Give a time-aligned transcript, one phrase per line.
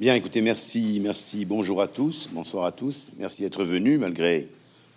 [0.00, 1.44] Bien, écoutez, merci, merci.
[1.44, 3.10] Bonjour à tous, bonsoir à tous.
[3.18, 4.48] Merci d'être venus malgré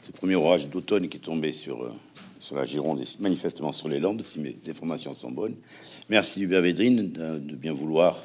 [0.07, 1.91] ce premier orage d'automne qui est tombé sur, euh,
[2.39, 5.55] sur la Gironde et manifestement sur les Landes, si mes informations sont bonnes.
[6.07, 8.17] Merci Hubert Védrine de, de bien vouloir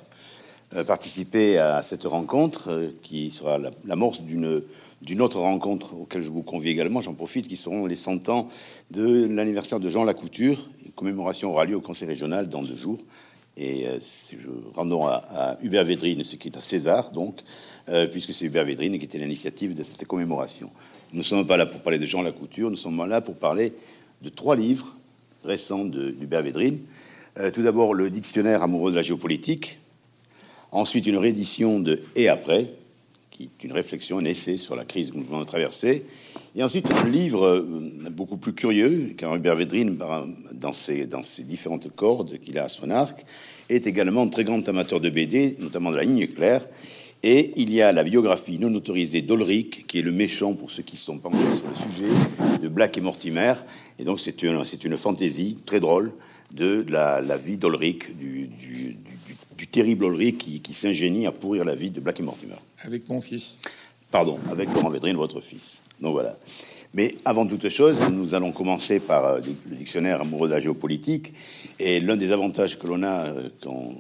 [0.77, 4.63] euh, participer à cette rencontre euh, qui sera l'amorce d'une
[5.03, 7.01] d'une autre rencontre auquel je vous convie également.
[7.01, 8.49] J'en profite, qui seront les 100 ans
[8.93, 10.71] de l'anniversaire de Jean Lacouture.
[10.85, 12.99] Une commémoration aura lieu au Conseil régional dans deux jours.
[13.59, 13.99] Et euh,
[14.39, 17.41] je rendons à, Hubert Védrine ce qui est à César, donc,
[17.89, 20.71] euh, puisque c'est Hubert Védrine qui était l'initiative de cette commémoration.
[21.13, 23.73] Nous ne sommes pas là pour parler de Jean Lacouture, nous sommes là pour parler
[24.23, 24.95] de trois livres
[25.45, 26.79] récents d'Hubert Védrine.
[27.39, 29.79] Euh, tout d'abord, le dictionnaire amoureux de la géopolitique.
[30.71, 32.73] Ensuite, une réédition de Et après,
[33.31, 36.05] qui est une réflexion, un essai sur la crise que nous venons de traverser.
[36.57, 39.99] Et ensuite, un livre euh, beaucoup plus curieux, car Hubert Védrine,
[40.53, 41.07] dans ses,
[41.45, 43.25] différentes cordes qu'il a à son arc,
[43.69, 46.67] est également un très grand amateur de BD, notamment de la ligne claire.
[47.23, 50.83] Et il y a la biographie non autorisée d'Olric, qui est le méchant pour ceux
[50.83, 53.55] qui sont pas sur le sujet, de Black et Mortimer.
[53.99, 56.13] Et donc, c'est une, fantaisie très drôle
[56.53, 58.49] de la, vie d'Olric, du,
[59.71, 62.55] terrible Olric qui, qui s'ingénie à pourrir la vie de Black et Mortimer.
[62.83, 63.59] Avec mon fils.
[64.11, 65.83] Pardon, avec Laurent Védrine, votre fils.
[66.01, 66.37] Donc voilà.
[66.95, 71.35] Mais avant toute chose, nous allons commencer par euh, le dictionnaire amoureux de la géopolitique.
[71.79, 73.93] Et l'un des avantages que l'on a euh, quand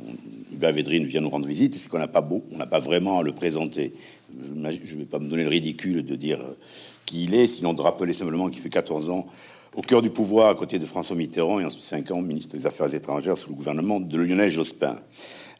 [0.53, 3.19] Hubert Védrine vient nous rendre visite, c'est qu'on n'a pas beau, on n'a pas vraiment
[3.19, 3.92] à le présenter.
[4.41, 6.56] Je ne vais pas me donner le ridicule de dire euh,
[7.05, 9.27] qui il est, sinon de rappeler simplement qu'il fait 14 ans
[9.77, 12.67] au cœur du pouvoir à côté de François Mitterrand et ensuite 5 ans ministre des
[12.67, 14.97] Affaires étrangères sous le gouvernement de Lionel Jospin.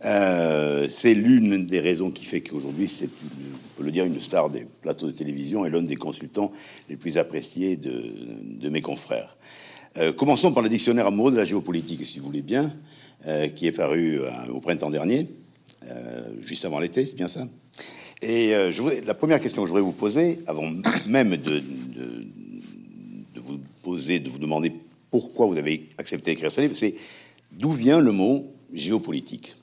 [0.05, 4.49] Euh, c'est l'une des raisons qui fait qu'aujourd'hui, c'est, on peut le dire, une star
[4.51, 6.53] des plateaux de télévision et l'un des consultants
[6.89, 9.37] les plus appréciés de, mes confrères.
[9.97, 12.73] Euh, commençons par le dictionnaire amoureux de la géopolitique, si vous voulez bien,
[13.27, 14.21] euh, qui est paru
[14.53, 15.29] au printemps dernier,
[16.43, 17.47] juste avant l'été, c'est bien ça?
[18.21, 18.53] Et
[19.07, 20.71] la première question que je voudrais vous poser, avant
[21.07, 24.73] même de, de vous poser, de vous demander
[25.11, 26.95] pourquoi vous avez accepté d'écrire ce livre, c'est
[27.53, 29.55] d'où vient le mot géopolitique?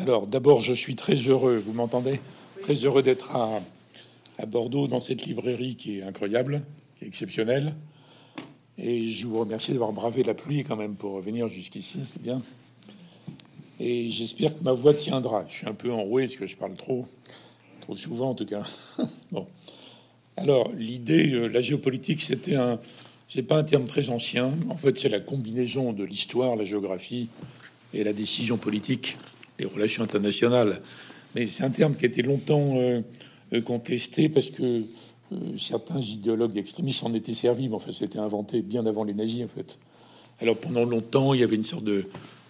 [0.00, 2.20] Alors, d'abord, je suis très heureux, vous m'entendez
[2.62, 3.60] Très heureux d'être à,
[4.38, 6.62] à, Bordeaux, dans cette librairie qui est incroyable,
[6.96, 7.74] qui est exceptionnelle.
[8.78, 12.40] Et je vous remercie d'avoir bravé la pluie quand même pour venir jusqu'ici, c'est bien.
[13.80, 15.44] Et j'espère que ma voix tiendra.
[15.48, 17.04] Je suis un peu enroué parce que je parle trop,
[17.80, 18.62] trop souvent en tout cas.
[19.32, 19.48] bon.
[20.36, 22.78] Alors, l'idée, euh, la géopolitique, c'était un.
[23.28, 24.52] C'est pas un terme très ancien.
[24.70, 27.28] En fait, c'est la combinaison de l'histoire, la géographie
[27.92, 29.16] et la décision politique
[29.58, 30.80] les relations internationales.
[31.34, 33.02] Mais c'est un terme qui a été longtemps euh,
[33.62, 34.82] contesté parce que
[35.32, 39.44] euh, certains idéologues extrémistes en étaient servis, mais enfin, c'était inventé bien avant les nazis,
[39.44, 39.78] en fait.
[40.40, 42.06] Alors, pendant longtemps, il y avait une sorte de,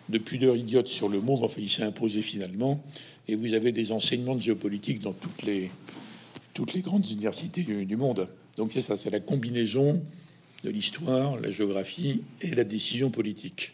[0.08, 2.82] de pudeur idiote sur le mot, mais enfin, il s'est imposé finalement.
[3.26, 5.70] Et vous avez des enseignements de géopolitique dans toutes les,
[6.80, 8.28] grandes universités du monde.
[8.56, 10.02] Donc, c'est ça, c'est la combinaison
[10.64, 13.72] de l'histoire, la géographie et la décision politique.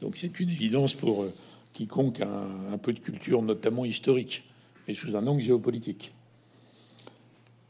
[0.00, 1.26] Donc, c'est une évidence pour.
[1.74, 2.28] Quiconque a
[2.72, 4.44] un, peu de culture, notamment historique,
[4.86, 6.12] mais sous un angle géopolitique.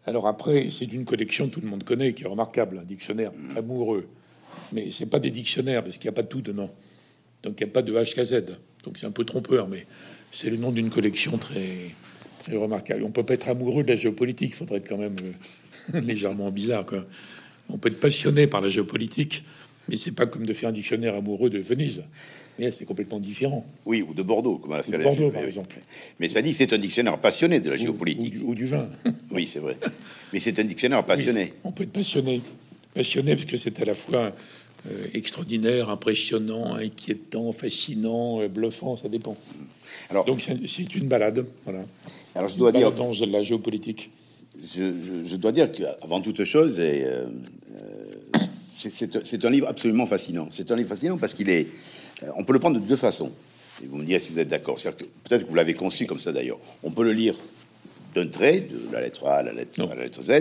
[0.04, 4.06] Alors après, c'est une collection tout le monde connaît, qui est remarquable, un dictionnaire amoureux.
[4.72, 6.70] Mais c'est pas des dictionnaires, parce qu'il n'y a pas tout dedans.
[7.42, 8.44] Donc il n'y a pas de HKZ.
[8.84, 9.87] Donc c'est un peu trompeur, mais
[10.31, 11.91] c'est le nom d'une collection très,
[12.41, 13.04] très remarquable.
[13.04, 15.16] On peut pas être amoureux de la géopolitique, il faudrait être quand même
[15.94, 16.84] euh, légèrement bizarre.
[17.71, 19.44] On peut être passionné par la géopolitique,
[19.89, 22.05] mais c'est pas comme de faire un dictionnaire amoureux de Venise.
[22.59, 23.65] Mais c'est complètement différent.
[23.84, 25.77] Oui, ou de Bordeaux, comme a fait la Bordeaux, par exemple.
[26.21, 28.34] Mais ça dit, c'est un dictionnaire passionné de la géopolitique.
[28.43, 28.89] Ou, ou, du, vin.
[29.33, 29.77] oui, c'est vrai.
[30.33, 31.53] Mais c'est un dictionnaire passionné.
[31.65, 32.43] On peut être passionné.
[32.95, 34.33] Passionné parce que c'est à la fois
[34.91, 39.37] euh, extraordinaire, impressionnant, inquiétant, fascinant, euh, bluffant, ça dépend.
[40.11, 41.84] Alors, Donc c'est une balade, voilà.
[42.34, 44.11] Alors je dois dire dans la géopolitique.
[44.62, 47.27] Je, je, je dois dire qu'avant toute chose, et euh,
[48.91, 50.49] c'est un livre absolument fascinant.
[50.50, 51.67] C'est un livre fascinant parce qu'il est
[52.22, 53.33] euh, on peut le prendre de deux façons.
[53.83, 54.77] Et vous me direz si vous êtes d'accord.
[54.77, 56.59] Peut-être que vous l'avez conçu comme ça d'ailleurs.
[56.83, 57.34] On peut le lire
[58.15, 60.33] d'un trait, de la lettre A à la lettre, à la lettre Z.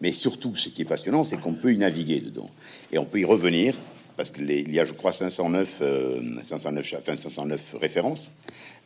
[0.00, 2.48] Mais surtout, ce qui est passionnant, c'est qu'on peut y naviguer dedans.
[2.92, 3.74] Et on peut y revenir,
[4.16, 8.30] parce qu'il y a, je crois, 509, euh, 509, enfin, 509 références.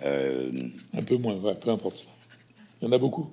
[0.05, 0.51] Euh,
[0.97, 2.07] Un peu moins, ouais, peu importe.
[2.81, 3.29] Il y en a beaucoup.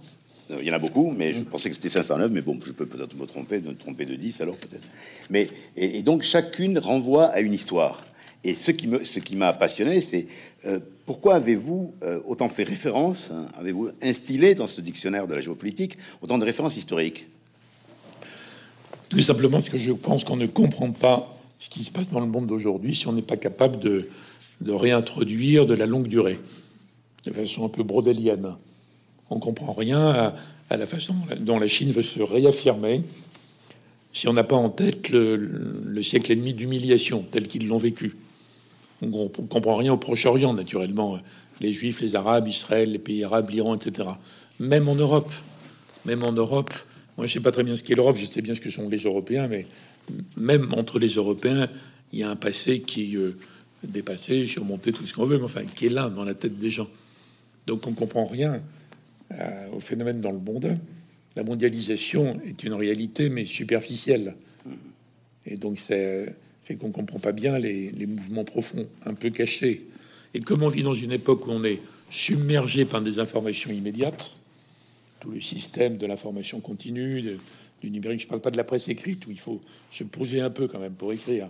[0.59, 2.85] Il y en a beaucoup, mais je pensais que c'était 509, mais bon, je peux
[2.85, 4.87] peut-être me tromper, me tromper de 10 alors peut-être.
[5.29, 8.01] Mais et, donc chacune renvoie à une histoire.
[8.43, 10.27] Et ce qui me, ce qui m'a passionné, c'est
[10.65, 15.41] euh, pourquoi avez-vous euh, autant fait référence, hein, avez-vous instillé dans ce dictionnaire de la
[15.41, 17.27] géopolitique autant de références historiques?
[19.09, 22.19] Tout simplement parce que je pense qu'on ne comprend pas ce qui se passe dans
[22.19, 24.09] le monde d'aujourd'hui si on n'est pas capable de,
[24.61, 26.39] de réintroduire de la longue durée.
[27.25, 28.55] de façon un peu brodélienne.
[29.31, 30.33] On comprend rien
[30.69, 33.01] à, la façon dont la Chine veut se réaffirmer
[34.11, 38.17] si on n'a pas en tête le, siècle et demi d'humiliation tel qu'ils l'ont vécu.
[39.01, 41.17] On ne comprend rien au Proche-Orient, naturellement.
[41.61, 44.09] Les Juifs, les Arabes, Israël, les pays arabes, l'Iran, etc.
[44.59, 45.33] Même en Europe.
[46.03, 46.73] Même en Europe.
[47.17, 48.89] Moi, je sais pas très bien ce qu'est l'Europe, je sais bien ce que sont
[48.89, 49.65] les Européens, mais
[50.35, 51.69] même entre les Européens,
[52.11, 53.31] il y a un passé qui euh,
[53.83, 56.69] dépassé, surmonté, tout ce qu'on veut, mais enfin, qui est là, dans la tête des
[56.69, 56.87] gens.
[57.65, 58.61] Donc, on comprend rien
[59.39, 60.77] euh, au phénomène dans le monde.
[61.35, 64.35] La mondialisation est une réalité, mais superficielle.
[65.45, 65.95] Et donc, ça
[66.63, 69.87] fait qu'on comprend pas bien les, mouvements profonds, un peu cachés.
[70.33, 74.35] Et comme on vit dans une époque où on est submergé par des informations immédiates,
[75.19, 77.23] tout le système de l'information continue,
[77.81, 79.61] du numérique, je parle pas de la presse écrite, où il faut
[79.91, 81.49] se poser un peu quand même pour écrire.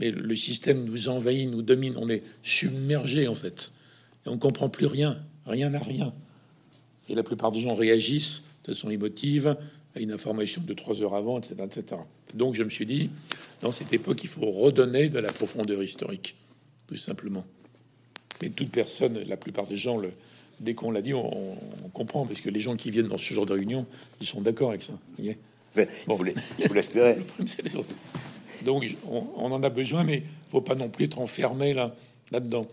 [0.00, 3.70] Mais le système nous envahit, nous domine, on est submergé en fait.
[4.26, 6.12] Et on comprend plus rien, rien à rien.
[7.08, 9.56] Et la plupart des gens réagissent de façon émotive
[9.94, 12.00] à une information de trois heures avant, etc., etc.
[12.34, 13.10] Donc je me suis dit,
[13.60, 16.34] dans cette époque, il faut redonner de la profondeur historique,
[16.88, 17.44] tout simplement.
[18.42, 20.10] Mais toute personne, la plupart des gens, le,
[20.60, 21.56] dès qu'on l'a dit, on,
[21.92, 23.86] comprend, parce que les gens qui viennent dans ce genre de réunion,
[24.20, 24.94] ils sont d'accord avec ça.
[25.18, 25.36] il
[26.08, 26.24] faut
[26.74, 27.16] l'espérer.
[27.46, 27.94] c'est les autres.
[28.64, 31.94] Donc on, en a besoin, mais il faut pas non plus être enfermé là,
[32.32, 32.66] là-dedans.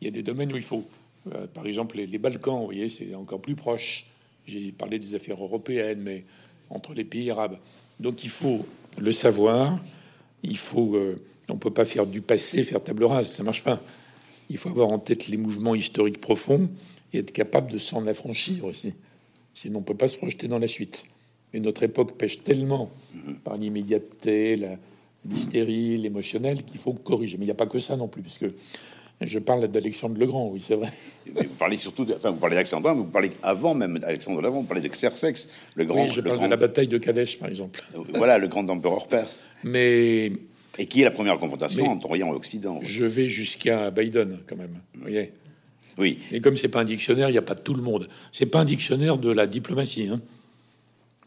[0.00, 0.84] Il y a des domaines où il faut
[1.34, 4.06] euh, par exemple, les, Balkans, vous voyez, c'est encore plus proche.
[4.46, 6.24] J'ai parlé des affaires européennes, mais
[6.70, 7.58] entre les pays arabes.
[8.00, 8.60] Donc il faut
[8.98, 9.78] le savoir.
[10.42, 10.96] Il faut.
[10.96, 11.16] Euh,
[11.48, 13.80] on peut pas faire du passé, faire table rase, ça marche pas.
[14.50, 16.68] Il faut avoir en tête les mouvements historiques profonds
[17.12, 18.94] et être capable de s'en affranchir aussi.
[19.54, 21.06] Sinon, on peut pas se projeter dans la suite.
[21.52, 22.90] Et notre époque pêche tellement
[23.44, 24.60] par l'immédiateté,
[25.24, 27.38] l'hystérie, l'émotionnel qu'il faut corriger.
[27.38, 28.52] Mais il n'y a pas que ça non plus, parce que
[29.20, 30.92] je parle d'Alexandre le Grand, oui, c'est vrai.
[31.26, 34.60] vous parlez surtout, de, enfin, vous parlez d'Alexandre, mais vous parlez avant même d'Alexandre l'Avant,
[34.60, 36.04] vous parlez de Xerxes, le grand.
[36.04, 37.82] Oui, je parle de la bataille de Kadesh, par exemple.
[38.14, 39.46] Voilà, le grand empereur perse.
[39.64, 40.32] Mais.
[40.78, 44.56] Et qui est la première confrontation entre Orient et Occident Je vais jusqu'à Biden, quand
[44.56, 44.78] même.
[44.92, 45.32] Vous voyez
[45.96, 46.18] Oui.
[46.32, 48.08] Et comme c'est pas un dictionnaire, il n'y a pas tout le monde.
[48.30, 50.08] C'est pas un dictionnaire de la diplomatie.
[50.12, 50.20] Hein.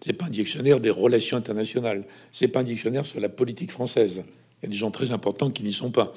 [0.02, 2.06] C'est pas un dictionnaire des relations internationales.
[2.32, 4.24] C'est pas un dictionnaire sur la politique française.
[4.62, 6.14] Il y a des gens très importants qui n'y sont pas.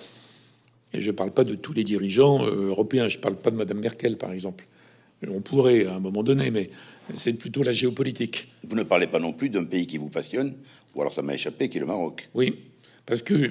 [0.94, 3.50] Et je ne parle pas de tous les dirigeants euh, européens, je ne parle pas
[3.50, 4.66] de Madame Merkel, par exemple.
[5.28, 6.70] On pourrait à un moment donné, mais
[7.14, 8.48] c'est plutôt la géopolitique.
[8.68, 10.54] Vous ne parlez pas non plus d'un pays qui vous passionne,
[10.94, 12.28] ou alors ça m'a échappé, qui est le Maroc.
[12.34, 12.54] Oui,
[13.06, 13.50] parce que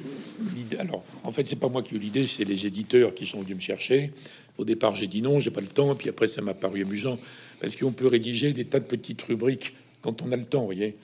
[0.80, 3.42] alors en fait c'est pas moi qui ai eu l'idée, c'est les éditeurs qui sont
[3.42, 4.12] venus me chercher.
[4.58, 7.20] Au départ j'ai dit non, j'ai pas le temps, puis après ça m'a paru amusant
[7.60, 10.66] parce qu'on peut rédiger des tas de petites rubriques quand on a le temps, vous
[10.66, 10.96] voyez.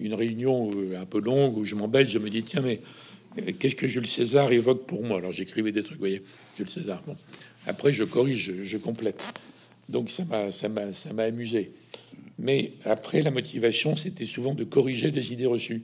[0.00, 2.80] Une réunion euh, un peu longue où je m'embête, je me dis tiens mais
[3.58, 6.22] qu'est-ce que Jules César évoque pour moi Alors j'écrivais des trucs, vous voyez,
[6.56, 7.02] Jules César.
[7.06, 7.16] Bon,
[7.66, 9.32] après je corrige, je, complète.
[9.88, 11.72] Donc ça m'a, ça m'a, ça m'a amusé.
[12.38, 15.82] Mais après, la motivation, c'était souvent de corriger des idées reçues.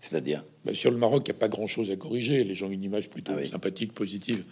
[0.00, 2.44] C'est-à-dire ben, Sur le Maroc, il n'y a pas grand-chose à corriger.
[2.44, 4.44] Les gens ont une image plutôt ah sympathique, positive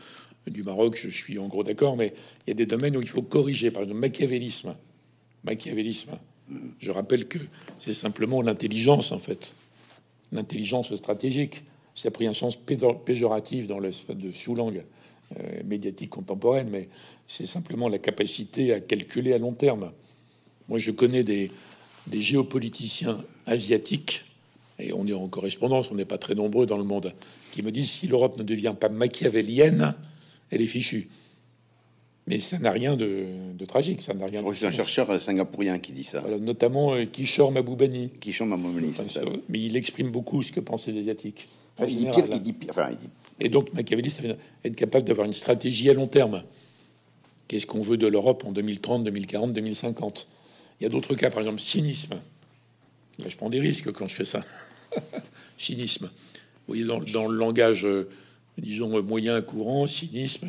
[0.47, 0.97] du Maroc.
[0.97, 2.15] Je suis en gros d'accord, mais
[2.47, 3.71] il y a des domaines où il faut corriger.
[3.71, 4.75] Par exemple, machiavélisme.
[5.45, 6.13] Machiavélisme.
[6.49, 6.59] Mm.
[6.79, 7.39] Je rappelle que
[7.79, 9.55] c'est simplement l'intelligence, en fait.
[10.33, 11.65] L'intelligence stratégique.
[12.01, 14.85] Ça a pris un sens péjoratif dans le de sous-langue
[15.39, 16.89] euh, médiatique contemporaine, mais
[17.27, 19.93] c'est simplement la capacité à calculer à long terme.
[20.71, 21.51] Moi, je connais des
[22.11, 24.25] géopoliticiens asiatiques,
[24.79, 27.13] et on est en correspondance, on n'est pas très nombreux dans le monde,
[27.53, 29.95] qui me disent si l'Europe ne devient pas machiavélienne,
[30.49, 31.11] elle est fichue.
[32.27, 33.27] Mais ça n'a rien de,
[33.67, 34.45] tragique, ça n'a rien.
[34.53, 36.23] C'est un chercheur euh, singapourien qui dit ça.
[36.41, 38.11] notamment euh, Kishore Maboubani.
[38.21, 38.93] Kishore Maboubani,
[39.49, 41.49] Mais il exprime beaucoup ce que pensent les asiatiques.
[41.81, 43.09] il, dit il, dit enfin, il dit...
[43.41, 46.43] Et donc Machiavelli, ça veut être capable d'avoir une stratégie à long terme.
[47.49, 50.29] Qu'est-ce qu'on veut de l'Europe en 2030, 2040, 2050
[50.79, 52.15] Il y a d'autres cas, par exemple cynisme.
[53.19, 54.45] Là, je prends des risques quand je fais ça.
[55.59, 56.07] cynisme.
[56.07, 58.09] Vous voyez, dans, dans le langage, euh,
[58.59, 60.47] disons, moyen courant, cynisme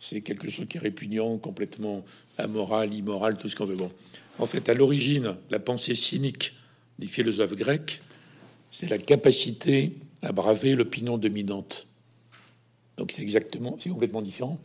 [0.00, 2.04] c'est quelque chose qui est répugnant, complètement
[2.38, 3.76] amoral, immoral, tout ce qu'on veut.
[3.76, 3.92] Bon,
[4.38, 6.54] en fait, à l'origine, la pensée cynique
[6.98, 8.00] des philosophes grecs,
[8.70, 9.92] c'est la capacité
[10.22, 11.86] à braver l'opinion dominante.
[12.96, 14.58] Donc c'est exactement, c'est complètement différent.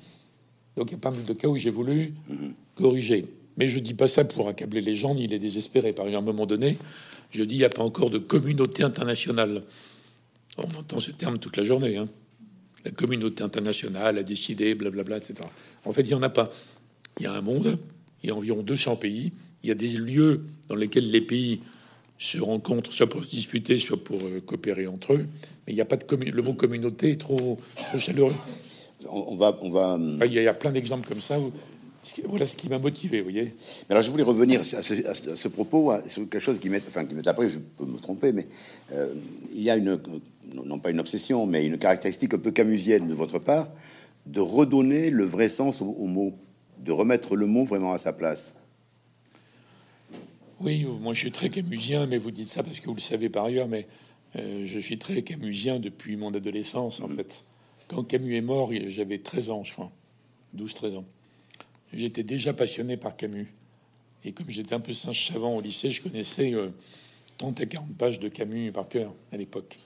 [0.78, 2.14] Donc il y a pas mal de cas où j'ai voulu
[2.76, 3.26] corriger.
[3.58, 5.94] Mais je dis pas ça pour accabler les gens ni les désespérer.
[5.94, 6.78] Par exemple, à un moment donné,
[7.32, 9.64] je dis il n'y a pas encore de communauté internationale.
[10.58, 11.98] On entend ce terme toute la journée.
[11.98, 12.08] Hein
[12.86, 15.36] la communauté internationale a décidé, blablabla, etc.
[15.84, 16.52] En fait, il n'y en a pas.
[17.20, 17.80] Il y a un monde,
[18.24, 19.32] il y a environ 200 pays,
[19.64, 21.62] il y a des lieux dans lesquels les pays
[22.18, 25.28] se rencontrent, soit pour se disputer, soit pour euh, coopérer entre eux.
[25.66, 27.60] Mais il n'y a pas de le mot communauté est trop,
[27.98, 28.36] chaleureux.
[29.10, 29.98] On va, on va.
[30.26, 31.38] Il y, a, plein d'exemples comme ça.
[32.28, 33.54] Voilà ce qui m'a motivé, vous voyez.
[33.88, 37.16] Mais alors, je voulais revenir à ce, propos, sur quelque chose qui m'est, enfin, qui
[37.16, 38.48] m'est après, je peux me tromper, mais
[38.92, 39.14] euh,
[39.54, 40.00] il y a une,
[40.54, 43.70] non pas une obsession, mais une caractéristique un peu camusienne de votre part,
[44.26, 46.34] de redonner le vrai sens au, au mot,
[46.80, 48.54] de remettre le mot vraiment à sa place.
[50.62, 53.30] Oui, moi je suis très camusien, mais vous dites ça parce que vous le savez
[53.30, 53.88] par ailleurs, mais
[54.38, 57.46] euh, je suis très camusien depuis mon adolescence, en fait.
[57.88, 59.92] Quand Camus est mort, j'avais 13 ans, je crois.
[60.56, 61.06] 12-13 ans.
[61.96, 63.48] J'étais déjà passionné par Camus.
[64.24, 66.54] Et comme j'étais un peu singe savant au lycée, je connaissais
[67.38, 69.78] 30 euh, à 40 pages de Camus par cœur à l'époque.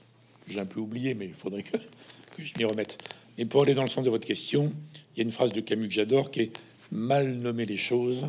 [0.48, 1.76] J'ai un peu oublié, mais il faudrait que,
[2.36, 2.98] que je m'y remette.
[3.38, 4.70] Et pour aller dans le sens de votre question,
[5.14, 6.52] il y a une phrase de Camus que j'adore qui est
[6.92, 8.26] Mal nommer les choses,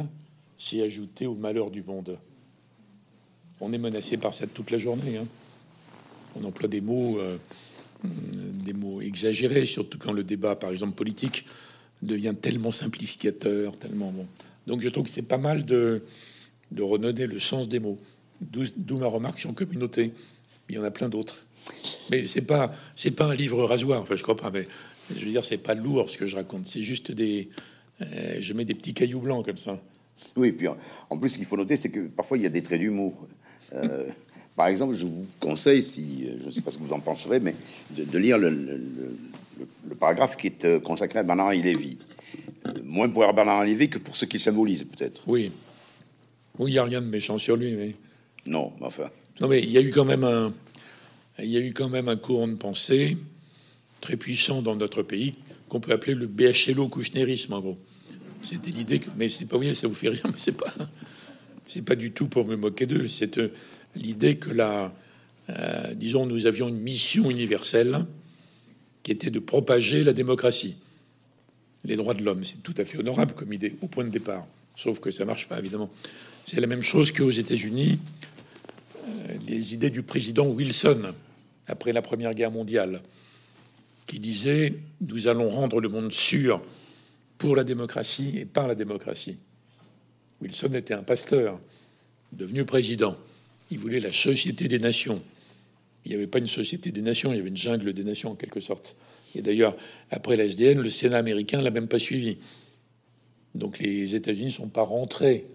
[0.55, 2.19] c'est ajouter au malheur du monde.
[3.59, 5.17] On est menacé par ça toute la journée.
[5.17, 5.25] Hein.
[6.39, 7.37] On emploie des mots, euh,
[8.03, 11.45] des mots exagérés, surtout quand le débat, par exemple politique,
[12.01, 14.25] devient tellement simplificateur, tellement bon.
[14.67, 16.03] Donc je trouve que c'est pas mal de,
[16.71, 17.99] de le sens des mots.
[18.41, 20.11] D'où ma remarque sur communauté.
[20.69, 21.43] Il y en a plein d'autres.
[22.09, 24.01] Mais c'est pas c'est pas un livre rasoir.
[24.01, 24.49] Enfin, je crois pas.
[24.49, 24.67] Mais
[25.15, 26.65] je veux dire, c'est pas lourd ce que je raconte.
[26.65, 27.49] C'est juste des.
[28.01, 29.79] Euh, je mets des petits cailloux blancs comme ça.
[30.35, 32.61] Oui, puis en plus, ce qu'il faut noter, c'est que parfois il y a des
[32.61, 33.27] traits d'humour.
[33.73, 34.07] Euh,
[34.55, 37.39] par exemple, je vous conseille, si je ne sais pas ce que vous en penserez,
[37.39, 37.55] mais
[37.91, 38.51] de, lire le,
[39.99, 41.97] paragraphe qui est euh, consacré à Bernard-Henri Lévy.
[42.65, 45.23] Euh, moins pour Bernard-Henri Lévy que pour ce qu'il symbolise, peut-être.
[45.27, 45.51] Oui.
[46.59, 47.95] Oui, il n'y a rien de méchant sur lui, mais.
[48.45, 49.09] Non, mais enfin.
[49.39, 50.53] Non, mais il y a eu quand même un.
[51.39, 53.17] Il y a eu quand même un courant de pensée
[54.01, 55.35] très puissant dans notre pays
[55.69, 57.77] qu'on peut appeler le BHLO kouchnerisme en gros.
[58.43, 60.73] C'était l'idée que, mais c'est pas bien, ça vous fait rien, mais c'est pas,
[61.65, 63.07] c'est pas du tout pour me moquer d'eux.
[63.07, 63.47] C'est euh,
[63.95, 64.93] l'idée que la,
[65.49, 68.05] euh, disons, nous avions une mission universelle
[69.03, 70.75] qui était de propager la démocratie,
[71.85, 72.43] les droits de l'homme.
[72.43, 75.47] C'est tout à fait honorable comme idée au point de départ, sauf que ça marche
[75.47, 75.89] pas évidemment.
[76.45, 77.99] C'est la même chose qu'aux États-Unis,
[79.07, 81.13] euh, les idées du président Wilson
[81.67, 83.01] après la Première Guerre mondiale,
[84.05, 86.61] qui disait nous allons rendre le monde sûr
[87.37, 89.37] pour la démocratie et par la démocratie.
[90.41, 91.59] Wilson était un pasteur,
[92.31, 93.15] devenu président.
[93.69, 95.21] Il voulait la société des nations.
[96.05, 98.31] Il n'y avait pas une société des nations, il y avait une jungle des nations
[98.31, 98.95] en quelque sorte.
[99.35, 99.75] Et d'ailleurs,
[100.09, 102.37] après la SDN, le Sénat américain l'a même pas suivi.
[103.55, 105.45] Donc les États-Unis ne sont pas rentrés.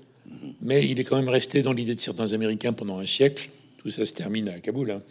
[0.60, 3.50] Mais il est quand même resté dans l'idée de certains Américains pendant un siècle.
[3.78, 4.90] Tout ça se termine à Kaboul.
[4.90, 5.02] Hein,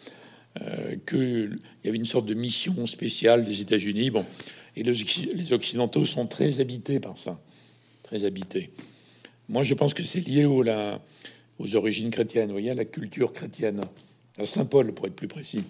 [0.62, 4.10] euh, qu'il y avait une sorte de mission spéciale des États-Unis.
[4.10, 4.26] Bon,
[4.78, 7.38] et les Occidentaux sont très habités par ça,
[8.04, 8.72] très habités.
[9.50, 13.82] Moi, je pense que c'est lié aux origines chrétiennes, vous voyez, à la culture chrétienne,
[14.38, 15.64] à Saint Paul, pour être plus précis.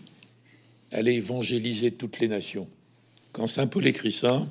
[0.91, 2.67] Aller évangéliser toutes les nations.
[3.31, 4.47] Quand Saint Paul écrit ça,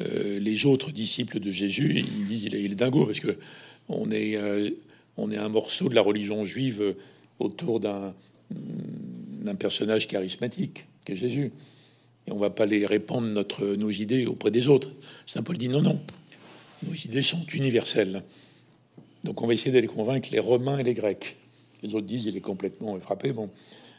[0.00, 3.38] euh, les autres disciples de Jésus, il dit il est, dingo parce que
[3.88, 4.70] on est, euh,
[5.16, 6.96] on est un morceau de la religion juive
[7.38, 8.14] autour d'un
[8.50, 11.52] d'un personnage charismatique qu'est Jésus
[12.26, 13.44] et on va pas les répandre
[13.76, 14.90] nos idées auprès des autres.
[15.24, 16.00] Saint Paul dit non, non,
[16.84, 18.22] nos idées sont universelles.
[19.24, 21.36] Donc on va essayer d'aller convaincre les Romains et les Grecs.
[21.82, 23.32] Les autres disent il est complètement frappé.
[23.32, 23.50] Bon,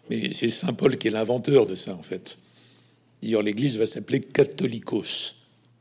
[0.09, 2.37] mais c'est Saint Paul qui est l'inventeur de ça en fait.
[3.21, 5.35] D'ailleurs, l'Église va s'appeler catholicos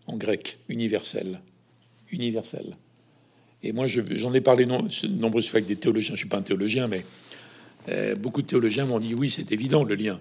[0.06, 1.40] en grec, universel,
[2.10, 2.76] universel.
[3.62, 6.14] Et moi, j'en ai parlé non, nombreuses fois avec des théologiens.
[6.14, 7.04] Je suis pas un théologien, mais
[7.88, 10.20] euh, beaucoup de théologiens m'ont dit oui, c'est évident le lien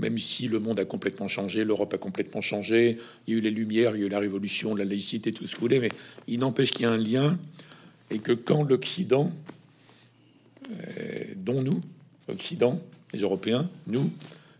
[0.00, 3.42] même si le monde a complètement changé, l'Europe a complètement changé, il y a eu
[3.42, 5.80] les Lumières, il y a eu la Révolution, la laïcité, tout ce que vous voulez,
[5.80, 5.90] mais
[6.26, 7.38] il n'empêche qu'il y a un lien
[8.10, 9.30] et que quand l'Occident,
[11.36, 11.80] dont nous,
[12.28, 12.80] Occident,
[13.12, 14.10] les Européens, nous,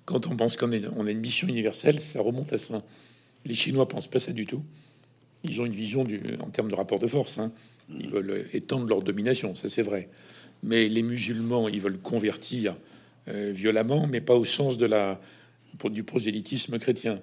[0.04, 2.82] quand on pense qu'on on a une mission universelle, ça remonte à ça.
[3.44, 4.62] Les Chinois pensent pas ça du tout.
[5.44, 7.38] Ils ont une vision du, en termes de rapport de force.
[7.38, 7.52] Hein.
[7.88, 10.08] Ils veulent étendre leur domination, ça c'est vrai.
[10.62, 12.76] Mais les musulmans, ils veulent convertir
[13.28, 15.20] euh, violemment, mais pas au sens de la,
[15.78, 17.20] pour du prosélytisme chrétien.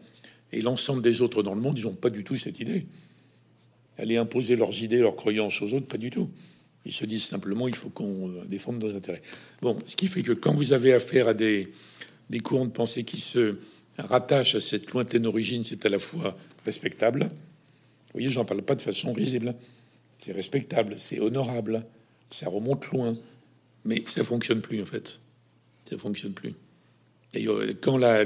[0.51, 2.85] Et l'ensemble des autres dans le monde, ils n'ont pas du tout cette idée.
[3.97, 6.29] Aller imposer leurs idées, leurs croyances aux autres, pas du tout.
[6.87, 9.21] Ils se disent simplement, il faut qu'on euh, défende nos intérêts.
[9.61, 11.69] Bon, ce qui fait que quand vous avez affaire à des,
[12.43, 13.57] courants de pensée qui se
[13.97, 17.23] rattachent à cette lointaine origine, c'est à la fois respectable.
[17.23, 19.53] Vous voyez, j'en parle pas de façon risible.
[20.17, 21.85] C'est respectable, c'est honorable,
[22.31, 23.15] ça remonte loin,
[23.85, 25.19] mais ça fonctionne plus en fait
[25.87, 26.53] ça fonctionne plus.
[27.33, 28.25] Et euh, quand la,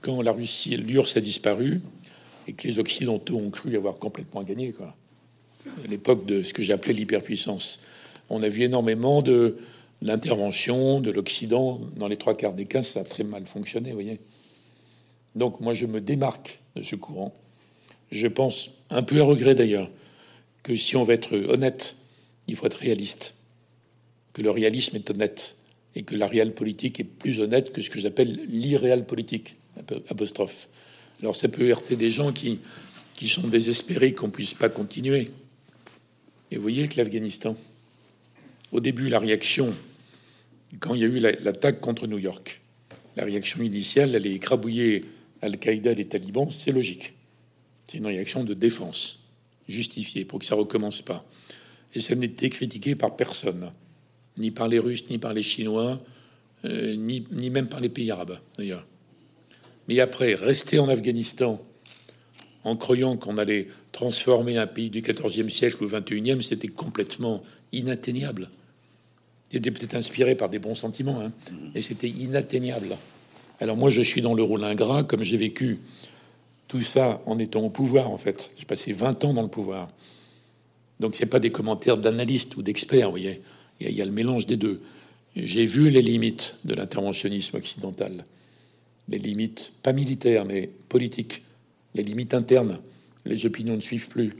[0.00, 1.80] quand la Russie, l'URSS a disparu
[2.46, 4.94] et que les Occidentaux ont cru avoir complètement gagné, quoi.
[5.88, 7.80] L'époque de ce que appelé l'hyperpuissance,
[8.30, 9.58] on a vu énormément de
[10.02, 11.80] l'intervention de l'Occident.
[11.96, 14.20] Dans les trois quarts des cas, ça a très mal fonctionné, vous voyez.
[15.34, 17.34] Donc moi, je me démarque de ce courant.
[18.10, 19.90] Je pense, un peu à regret d'ailleurs,
[20.62, 21.96] que si on veut être honnête,
[22.48, 23.34] il faut être réaliste,
[24.32, 25.56] que le réalisme est honnête
[25.94, 29.54] et que la réelle politique est plus honnête que ce que j'appelle l'irréel politique.
[31.20, 32.60] Alors ça peut heurter des gens qui,
[33.14, 35.30] qui sont désespérés qu'on puisse pas continuer.
[36.50, 37.56] Et vous voyez que l'Afghanistan,
[38.72, 39.74] au début, la réaction,
[40.80, 42.60] quand il y a eu l'attaque contre New York,
[43.16, 45.04] la réaction initiale, elle est écrabouiller
[45.42, 47.14] Al-Qaïda, les talibans, c'est logique.
[47.86, 49.30] C'est une réaction de défense,
[49.68, 51.24] justifiée, pour que ça recommence pas.
[51.94, 53.70] Et ça été critiqué par personne,
[54.38, 56.02] ni par les Russes, ni par les Chinois,
[56.64, 58.86] euh, ni même par les pays arabes, d'ailleurs.
[59.88, 61.64] Mais après, rester en Afghanistan
[62.64, 68.50] en croyant qu'on allait transformer un pays du XIVe siècle au XXIe, c'était complètement inatteignable.
[69.50, 71.32] C'était peut-être inspiré par des bons sentiments, hein,
[71.74, 72.96] et c'était inatteignable.
[73.58, 75.78] Alors moi, je suis dans le rôle ingrat, comme j'ai vécu
[76.68, 78.50] tout ça en étant au pouvoir, en fait.
[78.58, 79.88] J'ai passé 20 ans dans le pouvoir.
[81.00, 83.42] Donc c'est pas des commentaires d'analystes ou d'experts, vous voyez.
[83.80, 84.78] Il y, a le mélange des deux.
[85.34, 88.24] J'ai vu les limites de l'interventionnisme occidental.
[89.08, 91.42] Les limites, pas militaires, mais politiques
[91.94, 92.78] les limites internes.
[93.26, 94.36] Les opinions ne suivent plus.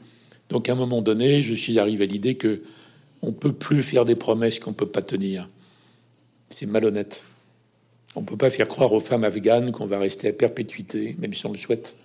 [0.49, 2.63] Donc à un moment donné, je suis arrivé à l'idée que
[3.23, 5.49] on peut plus faire des promesses qu'on peut pas tenir.
[6.49, 7.25] C'est malhonnête.
[8.15, 11.45] On peut pas faire croire aux femmes afghanes qu'on va rester à perpétuité, même si
[11.47, 11.97] on le souhaite,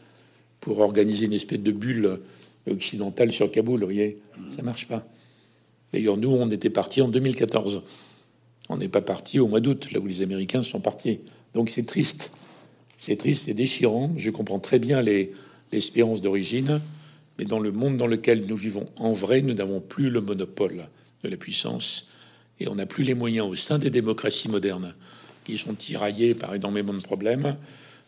[0.59, 2.19] pour organiser une espèce de bulle
[2.69, 3.79] occidentale sur Kaboul.
[3.79, 4.19] Vous voyez,
[4.55, 5.05] ça marche pas.
[5.93, 7.83] D'ailleurs, nous, on était partis en 2014.
[8.69, 11.19] On n'est pas parti au mois d'août, là où les Américains sont partis.
[11.53, 12.31] Donc c'est triste.
[12.97, 14.11] C'est triste, c'est déchirant.
[14.15, 15.31] Je comprends très bien les
[15.71, 16.81] l'espérance d'origine,
[17.37, 20.87] mais dans le monde dans lequel nous vivons en vrai, nous n'avons plus le monopole
[21.23, 22.09] de la puissance
[22.59, 24.93] et on n'a plus les moyens au sein des démocraties modernes
[25.43, 27.57] qui sont tiraillées par énormément de problèmes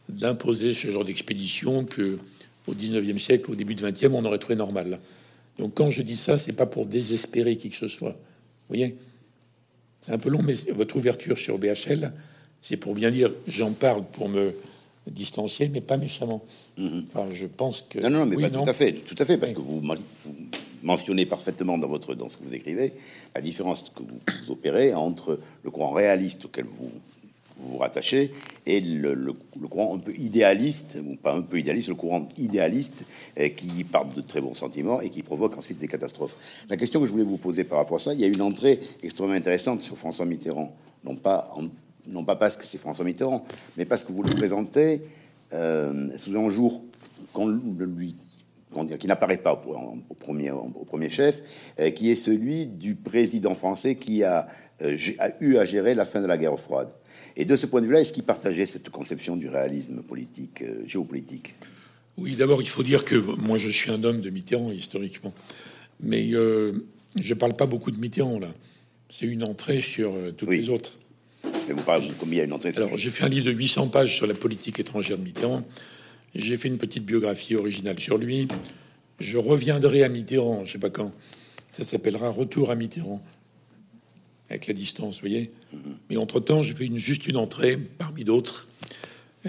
[0.10, 2.20] d'imposer ce genre d'expédition que
[2.67, 5.00] au 19e siècle, au début du 20e, on aurait trouvé normal.
[5.60, 8.12] Donc quand je dis ça, c'est pas pour désespérer qui que ce soit.
[8.12, 8.96] Vous voyez,
[10.01, 12.14] c'est un peu long, mais votre ouverture sur BHL,
[12.61, 14.53] c'est pour bien dire, j'en parle pour me
[15.07, 16.44] distancié, mais pas méchamment.
[16.77, 17.05] Mhm.
[17.31, 19.59] je pense que non, non, mais pas tout à fait, tout à fait, parce que
[19.59, 19.81] vous,
[20.83, 22.94] mentionnez parfaitement dans votre dans ce que vous écrivez
[23.33, 26.92] la différence que vous, opérez entre le courant réaliste auquel vous
[27.57, 28.33] vous, rattachez
[28.66, 29.33] et le,
[29.70, 33.05] courant un peu idéaliste ou pas un peu idéaliste, le courant idéaliste
[33.39, 36.35] euh, qui part de très bons sentiments et qui provoque ensuite des catastrophes.
[36.70, 38.42] La question que je voulais vous poser par rapport à ça, il y a une
[38.42, 41.68] entrée extrêmement intéressante sur François Mitterrand, non pas en
[42.07, 43.46] non pas parce que c'est François Mitterrand,
[43.77, 45.01] mais parce que vous le présentez
[45.53, 46.83] euh, sous un jour
[47.31, 48.16] qu'on lui
[48.85, 53.53] dire, qui n'apparaît pas au, premier, au premier chef, euh, qui est celui du président
[53.53, 54.48] français qui a,
[54.81, 56.89] euh, a, eu à gérer la fin de la guerre froide.
[57.35, 61.53] Et de ce point de vue-là, est-ce qu'il partageait cette conception du réalisme politique, géopolitique?
[62.18, 65.33] Oui, d'abord, il faut dire que moi, je suis un homme de Mitterrand historiquement,
[66.00, 66.74] mais je
[67.16, 68.50] ne parle pas beaucoup de Mitterrand là.
[69.09, 70.98] C'est une entrée sur toutes les autres.
[71.68, 74.28] Mais vous parlez combien une entrée Alors, j'ai fait un livre de 800 pages sur
[74.28, 75.64] la politique étrangère de Mitterrand.
[76.36, 78.48] J'ai fait une petite biographie originale sur lui.
[79.20, 81.12] Je reviendrai à Mitterrand, je sais pas quand.
[81.72, 83.24] Ça s'appellera Retour à Mitterrand.
[84.50, 85.52] Avec la distance, vous voyez.
[85.74, 85.96] Mm-hmm.
[86.10, 88.68] Mais entre-temps, j'ai fait une, juste une entrée parmi d'autres,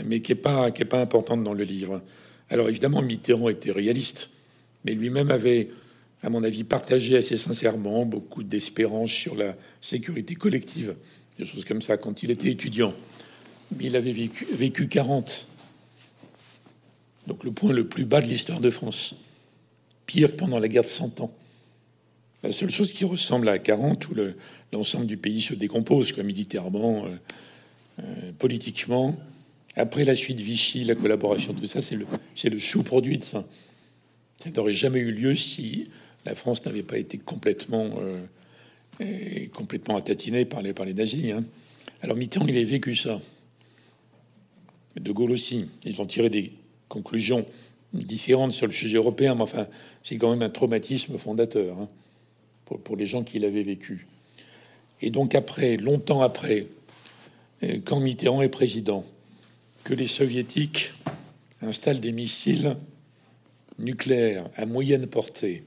[0.04, 2.00] mais qui est pas, qui est pas importante dans le livre.
[2.48, 4.30] Alors, évidemment, Mitterrand était réaliste,
[4.84, 5.70] mais lui-même avait,
[6.22, 10.94] à mon avis, partagé assez sincèrement beaucoup d'espérance sur la sécurité collective
[11.38, 12.94] des choses comme ça, quand il était étudiant.
[13.76, 15.46] Mais il avait vécu, vécu 40.
[17.26, 19.16] Donc le point le plus bas de l'histoire de France.
[20.06, 21.34] Pire pendant la guerre de 100 ans.
[22.42, 24.14] La seule chose qui ressemble à 40, où
[24.72, 27.16] l'ensemble du pays se décompose, quoi, militairement, euh,
[28.00, 29.16] euh, politiquement.
[29.76, 32.06] Après la suite Vichy, la collaboration, tout ça, c'est le,
[32.44, 33.44] le sous-produit de ça.
[34.40, 35.88] Ça n'aurait jamais eu lieu si
[36.26, 38.20] la France n'avait pas été complètement euh,
[39.52, 41.32] complètement les, par les nazis.
[41.32, 41.44] Hein.
[42.02, 43.20] Alors Mitterrand, il a vécu ça.
[44.96, 45.66] De Gaulle aussi.
[45.84, 46.52] Ils ont tiré des
[46.88, 47.44] conclusions
[47.92, 49.66] différentes sur le sujet européen, mais enfin,
[50.02, 51.88] c'est quand même un traumatisme fondateur hein,
[52.64, 54.06] pour, pour, les gens qui l'avaient vécu.
[55.00, 56.66] Et donc après, longtemps après,
[57.62, 59.04] euh, quand Mitterrand est président,
[59.84, 60.92] que les soviétiques
[61.60, 62.76] installent des missiles
[63.78, 65.62] nucléaires à moyenne portée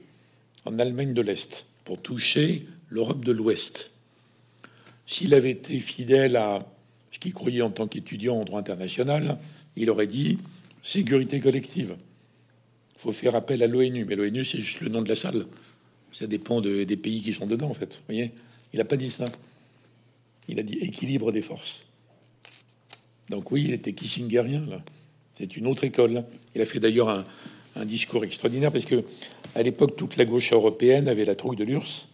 [0.64, 3.92] en Allemagne de l'Est pour toucher l'Europe de l'Ouest.
[5.06, 6.66] S'il avait été fidèle à
[7.10, 9.38] ce qu'il croyait en tant qu'étudiant en droit international,
[9.76, 10.38] il aurait dit
[10.82, 11.96] sécurité collective.
[12.96, 15.46] Il faut faire appel à l'ONU, mais l'ONU c'est juste le nom de la salle.
[16.12, 17.96] Ça dépend des pays qui sont dedans, en fait.
[17.96, 18.32] Vous voyez,
[18.72, 19.26] il n'a pas dit ça.
[20.48, 21.86] Il a dit équilibre des forces.
[23.28, 24.62] Donc oui, il était kissingerien.
[25.34, 26.24] C'est une autre école.
[26.54, 27.24] Il a fait d'ailleurs un,
[27.76, 29.04] un discours extraordinaire parce que
[29.54, 32.08] À l'époque, toute la gauche européenne avait la trouille de l'URSS.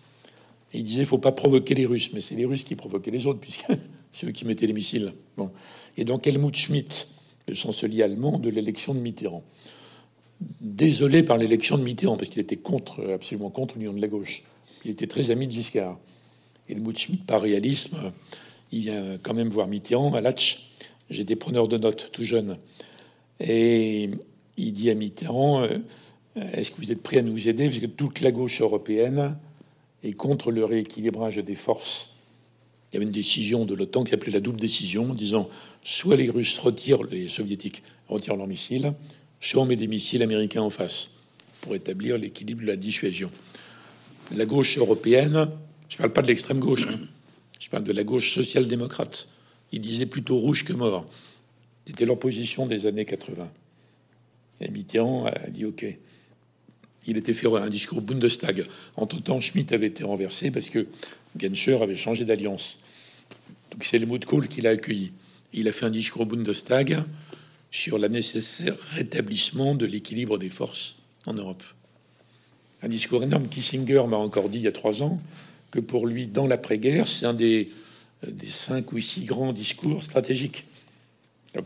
[0.75, 3.39] Il disait faut pas provoquer les Russes, mais c'est les Russes qui provoquaient les autres,
[3.39, 3.65] puisque
[4.13, 5.13] c'est eux qui mettaient les missiles.
[5.37, 5.51] Bon.
[5.97, 7.07] Et donc Helmut Schmidt,
[7.47, 9.45] le chancelier allemand de l'élection de Mitterrand,
[10.61, 14.43] désolé par l'élection de Mitterrand, parce qu'il était contre, absolument contre l'union de la gauche.
[14.85, 15.99] Il était très ami de Giscard.
[16.69, 18.13] Helmut Schmidt, par réalisme,
[18.73, 20.71] il vient quand même voir Mitterrand à Latch.
[21.09, 22.59] J'étais preneur de notes tout jeune.
[23.39, 24.11] Et
[24.57, 25.79] il dit à Mitterrand euh,
[26.35, 27.69] Est-ce que vous êtes prêt à nous aider?
[27.69, 29.37] Parce que toute la gauche européenne
[30.05, 32.17] est contre le rééquilibrage des forces.
[32.93, 35.49] Il y avait une décision de l'OTAN qui s'appelait la double décision, en disant
[35.83, 38.95] soit les Russes retirent, les Soviétiques retirent leurs missiles,
[39.41, 41.15] soit on met des missiles américains en face
[41.61, 43.31] pour établir l'équilibre de la dissuasion.
[44.37, 45.51] La gauche européenne,
[45.89, 46.99] je ne parle pas de l'extrême gauche, hein,
[47.59, 49.29] je parle de la gauche social-démocrate.
[49.73, 51.07] Il disait plutôt rouge que mort.
[51.87, 53.51] C'était leur position des années 80.
[54.61, 55.85] Et Mitterrand a dit OK.
[57.07, 58.67] Il était fait un discours au Bundestag.
[58.97, 60.87] Entre temps, Schmitt avait été renversé parce que
[61.39, 62.79] Genscher avait changé d'alliance.
[63.83, 65.13] C'est le mot de Kohl qu'il a accueilli.
[65.53, 67.03] Il a fait un discours au Bundestag
[67.71, 71.63] sur la nécessaire rétablissement de l'équilibre des forces en Europe.
[72.83, 73.49] Un discours énorme.
[73.49, 75.21] Kissinger m'a encore dit il y a trois ans
[75.71, 77.69] que pour lui, dans l'après-guerre, c'est un des,
[78.27, 80.65] des cinq ou six grands discours stratégiques.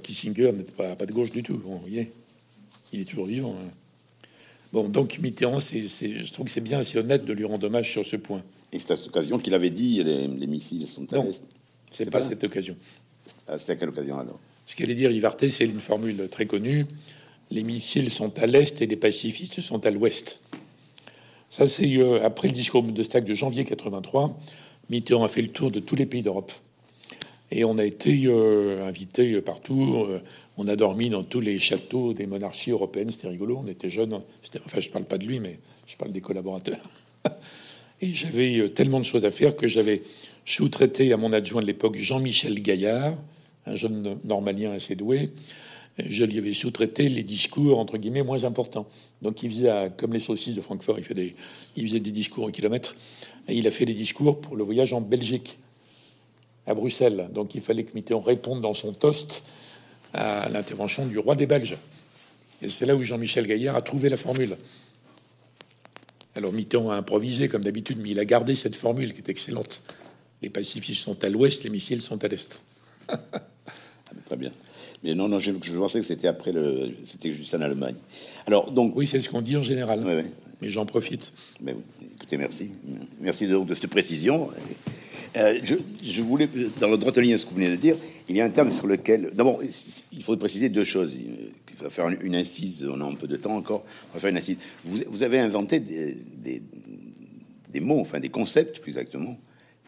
[0.03, 1.59] Kissinger n'est pas, pas de gauche du tout.
[1.59, 2.11] Bon, voyez,
[2.93, 3.57] il est toujours vivant.
[3.61, 3.71] Hein.
[4.73, 7.91] Bon, donc Mitterrand, c'est, je trouve que c'est bien assez honnête de lui rendre hommage
[7.91, 8.43] sur ce point.
[8.73, 11.45] Et c'est à cette occasion qu'il avait dit les, les missiles sont à l'est.
[11.91, 12.77] C'est pas, cette occasion.
[13.25, 14.39] C'est à quelle occasion alors?
[14.67, 16.85] Ce qu'allait dire Yvarté, c'est une formule très connue.
[17.51, 20.43] Les missiles sont à l'est et les pacifistes sont à l'ouest.
[21.49, 24.39] Ça, c'est euh, après le discours de Stack de janvier 83.
[24.91, 26.53] Mitterrand a fait le tour de tous les pays d'Europe.
[27.51, 30.05] Et on a été euh, invité partout.
[30.09, 30.21] Euh,
[30.57, 33.11] on a dormi dans tous les châteaux des monarchies européennes.
[33.11, 33.61] C'était rigolo.
[33.65, 34.21] On était jeunes.
[34.67, 36.83] Enfin, je parle pas de lui, mais je parle des collaborateurs.
[38.01, 40.03] Et j'avais tellement de choses à faire que j'avais
[40.45, 43.17] sous-traité à mon adjoint de l'époque, Jean-Michel Gaillard,
[43.67, 45.31] un jeune normalien assez doué.
[45.99, 48.87] Je lui avais sous-traité les discours entre guillemets moins importants.
[49.21, 51.35] Donc il faisait comme les saucisses de Francfort, il, fait des,
[51.75, 52.95] il faisait des discours au kilomètre.
[53.49, 55.59] Et il a fait des discours pour le voyage en Belgique
[56.69, 57.29] à Bruxelles.
[57.33, 59.43] Donc il fallait que Mitterrand réponde dans son toast
[60.13, 61.77] à l'intervention du roi des Belges.
[62.63, 64.57] Et c'est là où Jean-Michel Gaillard a trouvé la formule.
[66.37, 69.83] Alors Mitterrand a improvisé comme d'habitude, mais il a gardé cette formule qui est excellente.
[70.43, 72.61] Les pacifistes sont à l'ouest, les missiles sont à l'est.
[74.11, 74.51] Ah, très bien.
[75.05, 77.95] Mais non, non, je, pensais que c'était après le, c'était juste en Allemagne.
[78.47, 80.01] Alors donc, oui, c'est ce qu'on dit en général.
[80.63, 81.35] Mais j'en profite.
[81.61, 81.77] Mais
[82.15, 82.71] écoutez, merci,
[83.21, 84.49] merci de, de cette précision.
[85.37, 86.49] Euh, je, voulais,
[86.81, 87.97] dans le droit de ligne ce que vous venez de dire,
[88.29, 89.61] il y a un terme sur lequel, d'abord,
[90.13, 91.13] il faut préciser deux choses.
[91.15, 94.31] Il va faire une incise, on a un peu de temps encore, on va faire
[94.31, 94.59] une incise.
[94.85, 96.17] Vous, avez inventé des,
[97.73, 99.39] des, mots, enfin des concepts plus exactement,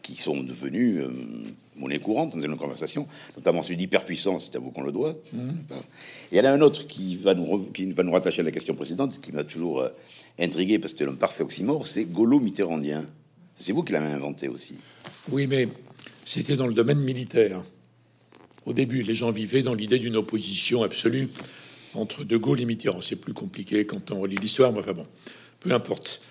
[0.01, 1.09] qui sont devenus euh,
[1.75, 5.15] monnaie courante dans une conversation, notamment celui d'hyperpuissance, c'est à vous qu'on le doit.
[5.33, 5.49] Mmh.
[6.31, 8.43] Et il y en a un autre qui va nous, qui va nous rattacher à
[8.43, 9.89] la question précédente, qui m'a toujours euh,
[10.39, 13.05] intrigué parce que c'est un parfait oxymore, c'est Gaulo-Mitterrandien.
[13.61, 14.75] C'est vous qui l'avez inventé aussi.
[15.29, 15.67] Oui, mais
[16.25, 17.61] c'était dans le domaine militaire.
[18.65, 21.29] Au début, les gens vivaient dans l'idée d'une opposition absolue
[21.93, 23.01] entre De Gaulle et Mitterrand.
[23.01, 25.05] C'est plus compliqué quand on relit l'histoire, mais enfin bon,
[25.59, 26.21] peu importe.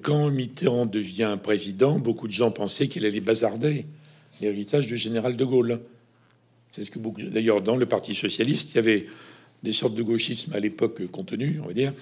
[0.00, 3.84] Quand Mitterrand devient président, beaucoup de gens pensaient qu'il allait bazarder
[4.40, 5.80] l'héritage du général de Gaulle.
[6.70, 7.20] C'est ce que beaucoup.
[7.22, 9.06] D'ailleurs, dans le Parti socialiste, il y avait
[9.62, 11.92] des sortes de gauchisme à l'époque contenu, on va dire.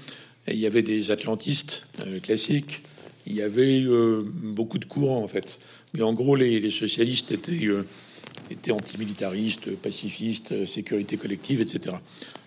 [0.46, 2.83] Il y avait des atlantistes euh, classiques,
[3.26, 5.59] il y avait euh, beaucoup de courants en fait.
[5.94, 7.85] Mais en gros, les, socialistes étaient, euh,
[8.50, 11.96] étaient antimilitaristes, pacifistes, euh, sécurité collective, etc.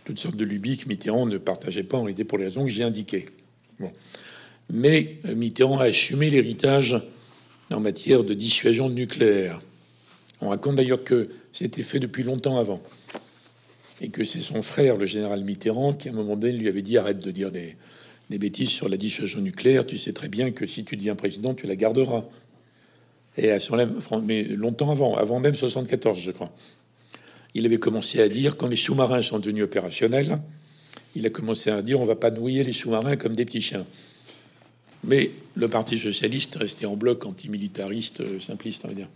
[0.06, 2.72] Toutes sortes de lubies que Mitterrand ne partageait pas en réalité pour les raisons que
[2.72, 3.30] j'ai indiquées.
[3.80, 3.92] Bon.
[4.70, 7.02] Mais Mitterrand a assumé l'héritage
[7.72, 9.62] en matière de dissuasion nucléaire.
[10.42, 12.82] On raconte d'ailleurs que c'était fait depuis longtemps avant.
[14.02, 16.82] Et que c'est son frère, le général Mitterrand, qui à un moment donné lui avait
[16.82, 17.76] dit arrête de dire des,
[18.30, 21.54] des bêtises sur la dissuasion nucléaire, tu sais très bien que si tu deviens président,
[21.54, 22.24] tu la garderas.
[23.38, 23.52] Et
[24.24, 26.52] mais longtemps avant, avant même 74, je crois.
[27.56, 30.38] Il avait commencé à dire quand les sous-marins sont devenus opérationnels,
[31.16, 33.86] il a commencé à dire on va pas noyer les sous-marins comme des petits chiens.
[35.04, 39.10] Mais le Parti socialiste restait en bloc antimilitariste, euh, simpliste, on va dire.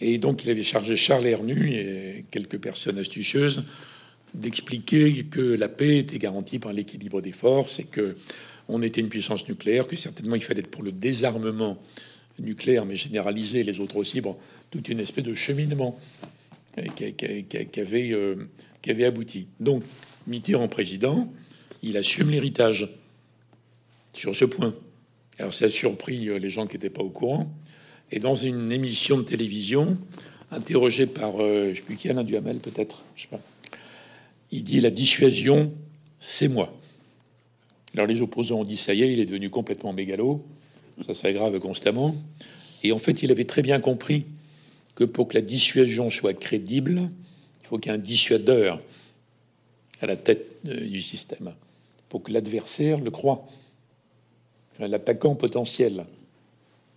[0.00, 3.64] Et donc il avait chargé Charles Hernu et quelques personnes astucieuses
[4.36, 8.14] d'expliquer que la paix était garantie par l'équilibre des forces et que
[8.68, 11.80] on était une puissance nucléaire, que certainement il fallait être pour le désarmement
[12.38, 14.36] nucléaire, mais généraliser les autres aussi, bon,
[14.70, 15.98] toute une espèce de cheminement
[16.96, 18.34] qui, euh,
[18.88, 19.46] avait abouti.
[19.60, 19.82] Donc,
[20.26, 21.32] Mitterrand président,
[21.82, 22.88] il assume l'héritage.
[24.12, 24.74] sur ce point.
[25.38, 27.52] Alors ça a surpris euh, les gens qui n'étaient pas au courant.
[28.10, 29.98] Et dans une émission de télévision,
[30.50, 33.40] interrogé par, euh, je sais plus qui, Alain Duhamel peut-être, je sais pas,
[34.50, 35.72] il dit la dissuasion,
[36.18, 36.72] c'est moi.
[37.94, 40.44] Alors les opposants ont dit ça y est, il est devenu complètement mégalo,
[41.06, 42.14] ça s'aggrave constamment.
[42.82, 44.26] Et en fait, il avait très bien compris
[44.94, 47.10] que pour que la dissuasion soit crédible,
[47.62, 48.80] il faut qu'il y ait un dissuadeur
[50.00, 51.54] à la tête euh, du système,
[52.08, 53.46] pour que l'adversaire le croit,
[54.78, 56.04] l'attaquant potentiel,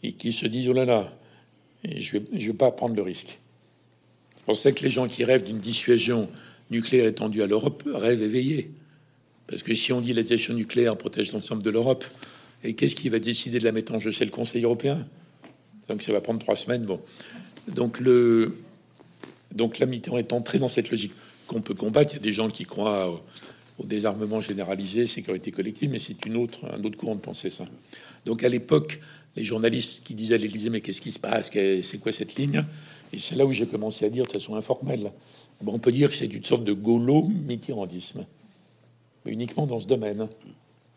[0.03, 1.13] et qu'il se dise oh là là,
[1.83, 3.39] je je vais pas prendre le risque.
[4.47, 6.29] On sait que les gens qui rêvent d'une dissuasion
[6.71, 8.71] nucléaire étendue à l'Europe rêvent éveillés.
[9.47, 12.05] Parce que si on dit la nucléaire protège l'ensemble de l'Europe,
[12.63, 15.07] et qu'est-ce qui va décider de la mettre en jeu C'est le Conseil européen?
[15.87, 16.83] Donc ça va prendre trois semaines.
[16.83, 17.01] Bon.
[17.67, 18.57] Donc, le,
[19.53, 21.13] donc la Mitterrand est entré dans cette logique
[21.47, 22.13] qu'on peut combattre.
[22.13, 23.23] Il y a des gens qui croient
[23.79, 27.65] au, désarmement généralisé, sécurité collective, mais c'est une autre, un autre courant de pensée, ça.
[28.25, 28.99] Donc à l'époque,
[29.35, 31.49] les journalistes qui disaient à l'Élysée, mais qu'est-ce qui se passe?
[31.53, 32.63] C'est quoi cette ligne?
[33.13, 35.11] Et c'est là où j'ai commencé à dire de façon informelle.
[35.61, 38.25] Bon, on peut dire que c'est une sorte de gaulo-mitterrandisme,
[39.25, 40.27] mais uniquement dans ce domaine.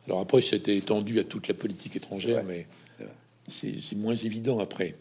[0.07, 2.67] Alors après, c'était étendu à toute la politique étrangère, mais
[3.49, 4.95] c'est moins évident après.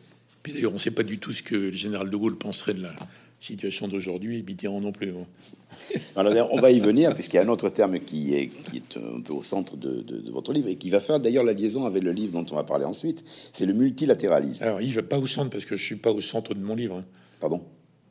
[0.44, 2.74] Puis d'ailleurs, on ne sait pas du tout ce que le général de Gaulle penserait
[2.74, 2.96] de la
[3.40, 5.14] situation d'aujourd'hui, et Mitterrand non plus.
[6.16, 8.98] Alors, on va y venir, puisqu'il y a un autre terme qui est, qui est
[8.98, 12.04] un peu au centre de, votre livre, et qui va faire d'ailleurs la liaison avec
[12.04, 14.64] le livre dont on va parler ensuite, c'est le multilatéralisme.
[14.64, 16.54] Alors, il ne va pas au centre, parce que je ne suis pas au centre
[16.54, 16.98] de mon livre.
[16.98, 17.06] Hein.
[17.40, 17.64] Pardon?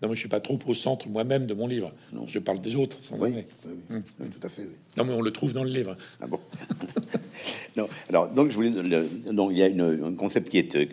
[0.02, 1.92] Non, moi, je suis pas trop au centre moi-même de mon livre.
[2.12, 2.26] Non.
[2.26, 2.98] Je parle des autres.
[3.18, 3.34] oui,
[3.90, 4.02] hum.
[4.20, 4.66] oui, tout à fait.
[4.96, 5.96] Non, mais on le trouve dans le livre.
[6.20, 6.40] Ah bon
[7.76, 7.86] Non.
[8.08, 8.70] Alors, donc, je voulais.
[8.70, 10.88] donc, il y a une, un concept qui est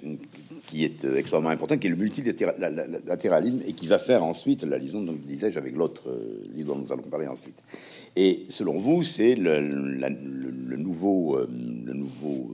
[0.68, 4.78] qui est euh, extrêmement important, qui est le multilatéralisme et qui va faire ensuite la
[4.78, 7.58] liaison, donc disais-je, avec l'autre euh, livre dont nous allons parler ensuite.
[8.16, 9.62] Et selon vous, c'est le,
[10.78, 11.48] nouveau, euh,
[11.86, 12.52] le nouveau,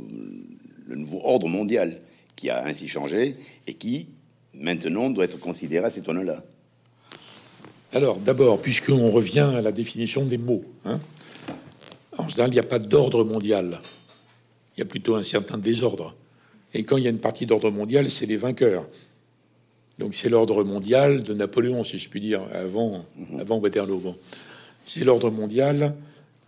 [0.87, 1.97] le nouveau ordre mondial
[2.35, 3.35] qui a ainsi changé
[3.67, 4.09] et qui
[4.55, 6.43] maintenant doit être considéré à cet honneur-là.
[7.91, 10.99] Alors, d'abord, puisqu'on revient à la définition des mots, hein,
[12.17, 13.79] en général, il n'y a pas d'ordre mondial.
[14.75, 16.15] Il y a plutôt un certain désordre.
[16.73, 18.87] Et quand il y a une partie d'ordre mondial, c'est les vainqueurs.
[19.99, 23.39] Donc c'est l'ordre mondial de Napoléon, si je puis dire, avant, mhm.
[23.39, 23.99] avant Waterloo.
[23.99, 24.15] Bon.
[24.85, 25.95] C'est l'ordre mondial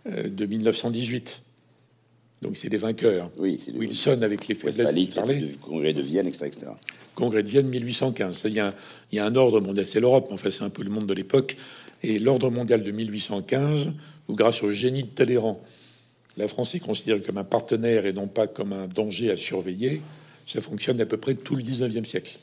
[0.06, 1.42] euh, de 1918.
[2.46, 3.28] Donc c'est les vainqueurs.
[3.38, 4.94] Oui, c'est Wilson avec les faiblesses.
[4.94, 6.66] Le congrès de Vienne, etc., etc.
[7.16, 8.42] Congrès de Vienne 1815.
[8.44, 8.74] Il y, a un,
[9.10, 11.12] il y a un ordre mondial, c'est l'Europe, enfin c'est un peu le monde de
[11.12, 11.56] l'époque.
[12.04, 13.90] Et l'ordre mondial de 1815,
[14.28, 15.60] où grâce au génie de Talleyrand,
[16.36, 20.00] la France est considérée comme un partenaire et non pas comme un danger à surveiller,
[20.46, 22.38] ça fonctionne à peu près tout le 19e siècle.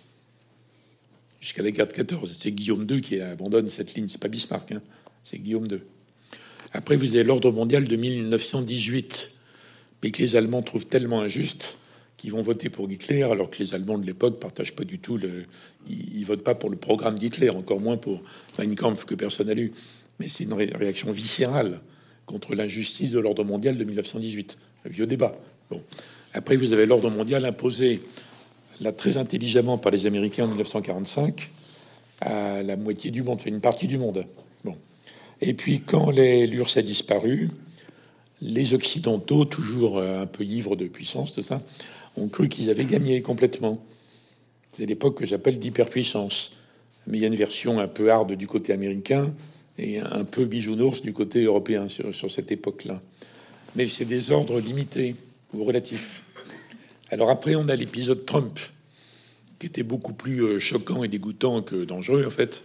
[1.39, 2.29] Jusqu'à la guerre de 14.
[2.37, 4.09] C'est Guillaume II qui abandonne cette ligne.
[4.09, 4.81] C'est pas Bismarck, hein.
[5.23, 5.79] c'est Guillaume II.
[6.73, 9.42] Après, vous avez l'ordre mondial de 1918,
[10.03, 11.77] mais que les Allemands trouvent tellement injuste
[12.17, 15.17] qu'ils vont voter pour Hitler, alors que les Allemands de l'époque partagent pas du tout
[15.17, 15.45] le.
[15.89, 18.21] Ils, votent pas pour le programme d'Hitler, encore moins pour
[18.59, 19.71] Mein Kampf que personne n'a lu.
[20.19, 21.81] Mais c'est une réaction viscérale
[22.25, 24.57] contre l'injustice de l'ordre mondial de 1918.
[24.85, 25.35] Un vieux débat.
[25.69, 25.81] Bon.
[26.33, 28.01] Après, vous avez l'ordre mondial imposé
[28.81, 31.51] là très intelligemment par les Américains en 1945
[32.21, 34.25] à la moitié du monde, une partie du monde.
[34.63, 34.75] Bon.
[35.41, 37.49] Et puis, quand l'URSS a disparu,
[38.43, 41.61] les Occidentaux, toujours un peu ivres de puissance, tout ça,
[42.17, 43.83] ont cru qu'ils avaient gagné complètement.
[44.71, 46.57] C'est l'époque que j'appelle d'hyperpuissance.
[47.07, 49.33] Mais il y a une version un peu hard du côté américain
[49.77, 53.01] et un peu bisounours du côté européen sur, sur cette époque-là.
[53.75, 55.15] Mais c'est des ordres limités
[55.53, 56.23] ou relatifs.
[57.09, 58.59] Alors après, on a l'épisode Trump,
[59.59, 62.63] qui était beaucoup plus euh, choquant et dégoûtant que dangereux, en fait.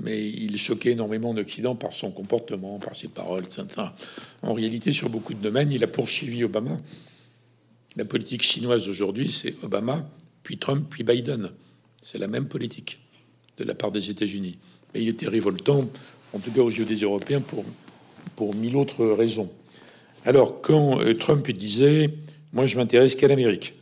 [0.00, 3.88] Mais il choquait énormément d'Occident par son comportement, par ses paroles, etc.
[4.42, 6.78] En réalité, sur beaucoup de domaines, il a poursuivi Obama.
[7.96, 10.08] La politique chinoise d'aujourd'hui, c'est Obama,
[10.44, 11.50] puis Trump, puis Biden.
[12.00, 13.00] C'est la même politique
[13.56, 14.58] de la part des États-Unis.
[14.94, 15.84] Mais il était révoltant
[16.32, 17.64] en tout cas aux yeux des Européens, pour,
[18.36, 19.50] pour mille autres raisons.
[20.24, 22.10] Alors, quand euh, Trump disait
[22.52, 23.74] Moi, je m'intéresse qu'à l'Amérique,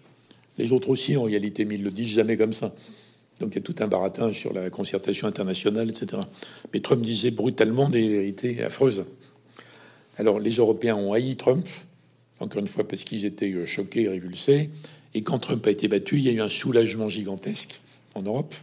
[0.59, 2.75] les autres aussi, en réalité, mais ils le disent jamais comme ça.
[3.41, 6.23] Donc, il y a tout un baratin sur la concertation internationale, etc.
[6.73, 9.05] Mais Trump disait brutalement des vérités affreuses.
[10.17, 11.67] Alors, les Européens ont haï Trump,
[12.41, 14.71] encore une fois, parce qu'ils étaient euh, choqués et révulsés.
[15.15, 17.81] Et quand Trump a été battu, il y a eu un soulagement gigantesque
[18.15, 18.55] en Europe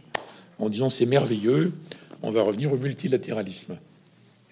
[0.58, 1.72] en disant c'est merveilleux,
[2.22, 3.76] on va revenir au multilatéralisme.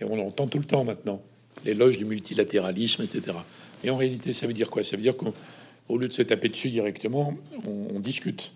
[0.01, 1.23] Et on l'entend tout le temps maintenant,
[1.65, 3.37] l'éloge du multilatéralisme, etc.
[3.83, 4.83] Mais en réalité, ça veut dire quoi?
[4.83, 8.53] Ça veut dire qu'au lieu de se taper dessus directement, on, discute.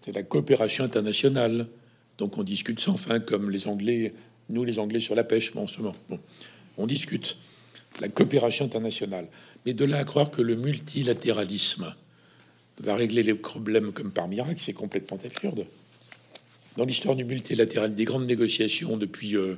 [0.00, 1.68] C'est la coopération internationale.
[2.18, 4.12] Donc on discute sans fin, comme les Anglais,
[4.48, 5.96] nous les Anglais sur la pêche, en ce moment.
[6.08, 6.18] Bon,
[6.76, 7.36] on discute.
[8.00, 9.26] la coopération internationale.
[9.66, 11.94] Mais de là à croire que le multilatéralisme
[12.78, 15.66] va régler les problèmes comme par miracle, c'est complètement absurde.
[16.76, 19.56] Dans l'histoire du multilatéral, des grandes négociations depuis, euh,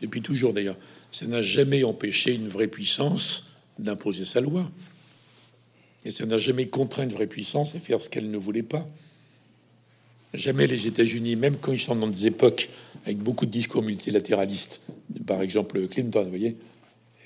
[0.00, 0.78] depuis toujours d'ailleurs,
[1.12, 4.70] ça n'a jamais empêché une vraie puissance d'imposer sa loi.
[6.04, 8.86] Et ça n'a jamais contraint une vraie puissance à faire ce qu'elle ne voulait pas.
[10.34, 12.68] Jamais les États-Unis, même quand ils sont dans des époques
[13.04, 14.82] avec beaucoup de discours multilatéralistes,
[15.26, 16.56] par exemple Clinton, vous voyez,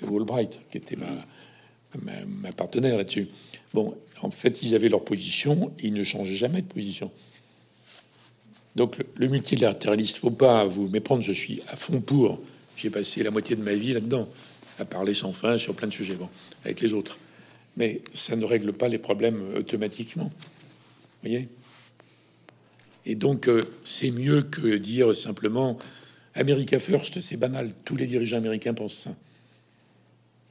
[0.02, 3.28] et Albright, qui était ma, partenaire là-dessus.
[3.72, 7.10] Bon, en fait, ils avaient leur position ils ne changeaient jamais de position.
[8.76, 12.38] Donc, le, le multilatéraliste, faut pas vous méprendre, je suis à fond pour.
[12.76, 14.28] J'ai passé la moitié de ma vie là-dedans,
[14.78, 16.16] à parler sans fin sur plein de sujets,
[16.64, 17.18] avec les autres.
[17.76, 20.24] Mais ça ne règle pas les problèmes automatiquement.
[20.24, 21.48] Vous voyez?
[23.08, 25.78] Et donc, euh, c'est mieux que dire simplement
[26.34, 27.72] America First, c'est banal.
[27.86, 29.16] Tous les dirigeants américains pensent ça.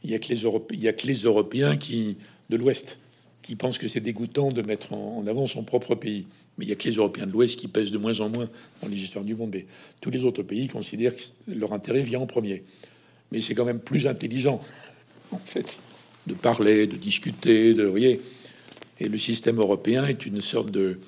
[0.04, 2.18] Il n'y a, que les Européens, qui,
[2.50, 3.00] de l'Ouest
[3.44, 6.26] qui pensent que c'est dégoûtant de mettre en, avant son propre pays.
[6.58, 8.50] Mais il n'y a que les Européens de l'Ouest qui pèsent de moins en moins
[8.82, 9.52] dans les histoires du monde.
[9.54, 9.68] Mais
[10.02, 12.64] tous les autres pays considèrent que leur intérêt vient en premier.
[13.32, 14.60] Mais c'est quand même plus intelligent,
[15.32, 15.78] en fait,
[16.26, 17.84] de parler, de discuter, de.
[17.84, 18.20] Vous voyez
[19.00, 21.00] Et le système européen est une sorte de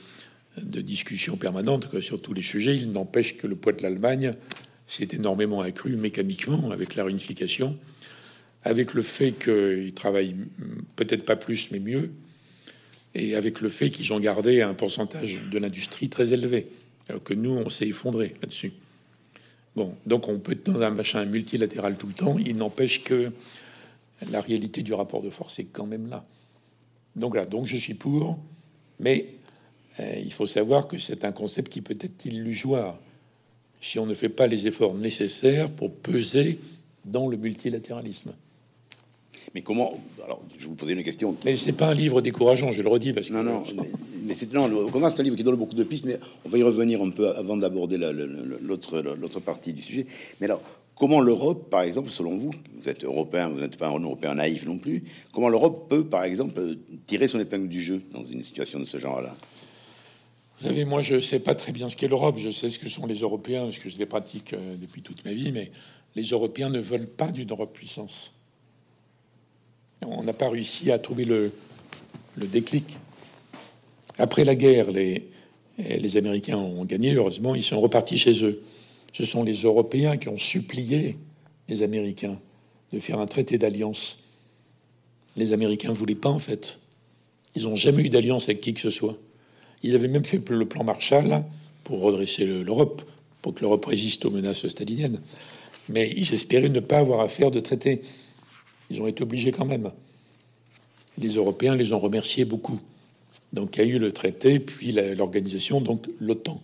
[0.63, 2.75] de discussion permanente sur tous les sujets.
[2.75, 4.35] Il n'empêche que le poids de l'Allemagne
[4.87, 7.77] s'est énormément accru mécaniquement avec la réunification,
[8.63, 10.35] avec le fait qu'ils travaillent
[10.95, 12.11] peut-être pas plus mais mieux,
[13.15, 16.67] et avec le fait qu'ils ont gardé un pourcentage de l'industrie très élevé,
[17.07, 18.73] alors que nous, on s'est effondré là-dessus.
[19.75, 23.31] Bon, donc on peut être dans un machin multilatéral tout le temps, il n'empêche que
[24.31, 26.25] la réalité du rapport de force est quand même là.
[27.15, 28.39] Donc là, donc je suis pour,
[28.99, 29.27] mais
[30.23, 32.97] il faut savoir que c'est un concept qui peut être illusoire
[33.81, 36.59] si on ne fait pas les efforts nécessaires pour peser
[37.05, 38.33] dans le multilatéralisme.
[39.55, 41.35] Mais comment Alors, je vous posais une question.
[41.43, 43.63] Mais c'est pas un livre décourageant, je le redis parce que non, non.
[44.23, 44.69] mais, c'est non.
[45.09, 47.29] c'est un livre qui donne beaucoup de pistes, mais on va y revenir un peu
[47.29, 50.05] avant d'aborder l'autre l'autre partie du sujet.
[50.39, 50.61] Mais alors,
[50.93, 54.67] comment l'Europe, par exemple, selon vous, vous êtes européen, vous n'êtes pas un européen naïf
[54.67, 56.61] non plus, comment l'Europe peut, par exemple,
[57.07, 59.35] tirer son épingle du jeu dans une situation de ce genre-là?
[60.59, 62.37] Vous savez, moi, je ne sais pas très bien ce qu'est l'Europe.
[62.37, 65.23] Je sais ce que sont les Européens, parce que je les pratique euh, depuis toute
[65.23, 65.71] ma vie, mais
[66.15, 68.33] les Européens ne veulent pas d'une Europe puissance.
[70.05, 71.51] On n'a pas réussi à trouver le,
[72.35, 72.85] déclic.
[74.17, 75.27] Après la guerre, les,
[75.77, 78.61] les Américains ont gagné, heureusement, ils sont repartis chez eux.
[79.13, 81.17] Ce sont les Européens qui ont supplié
[81.69, 82.37] les Américains
[82.91, 84.25] de faire un traité d'alliance.
[85.37, 86.79] Les Américains ne voulaient pas, en fait.
[87.55, 89.17] Ils n'ont jamais eu d'alliance avec qui que ce soit.
[89.83, 91.43] Ils avaient même fait le plan Marshall
[91.83, 93.01] pour redresser l'Europe,
[93.41, 95.19] pour que l'Europe résiste aux menaces staliniennes.
[95.87, 98.01] Mais ils espéraient ne pas avoir à faire de traité.
[98.89, 99.91] Ils ont été obligés quand même.
[101.17, 102.79] Les Européens les ont remerciés beaucoup.
[103.53, 106.61] Donc il y a eu le traité, puis l'organisation, donc l'OTAN.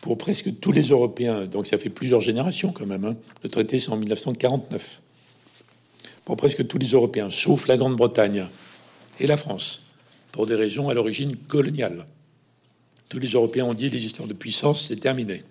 [0.00, 3.04] Pour presque tous les Européens, donc ça fait plusieurs générations quand même.
[3.04, 3.16] Hein.
[3.42, 5.00] Le traité c'est en 1949.
[6.24, 8.46] Pour presque tous les Européens, sauf la Grande-Bretagne
[9.20, 9.86] et la France,
[10.32, 12.06] pour des raisons à l'origine coloniale.
[13.14, 15.44] Tous les Européens ont dit les histoires de puissance, c'est terminé.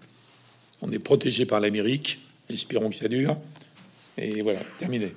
[0.82, 3.38] On est protégé par l'Amérique, espérons que ça dure.
[4.18, 5.14] Et voilà, terminé.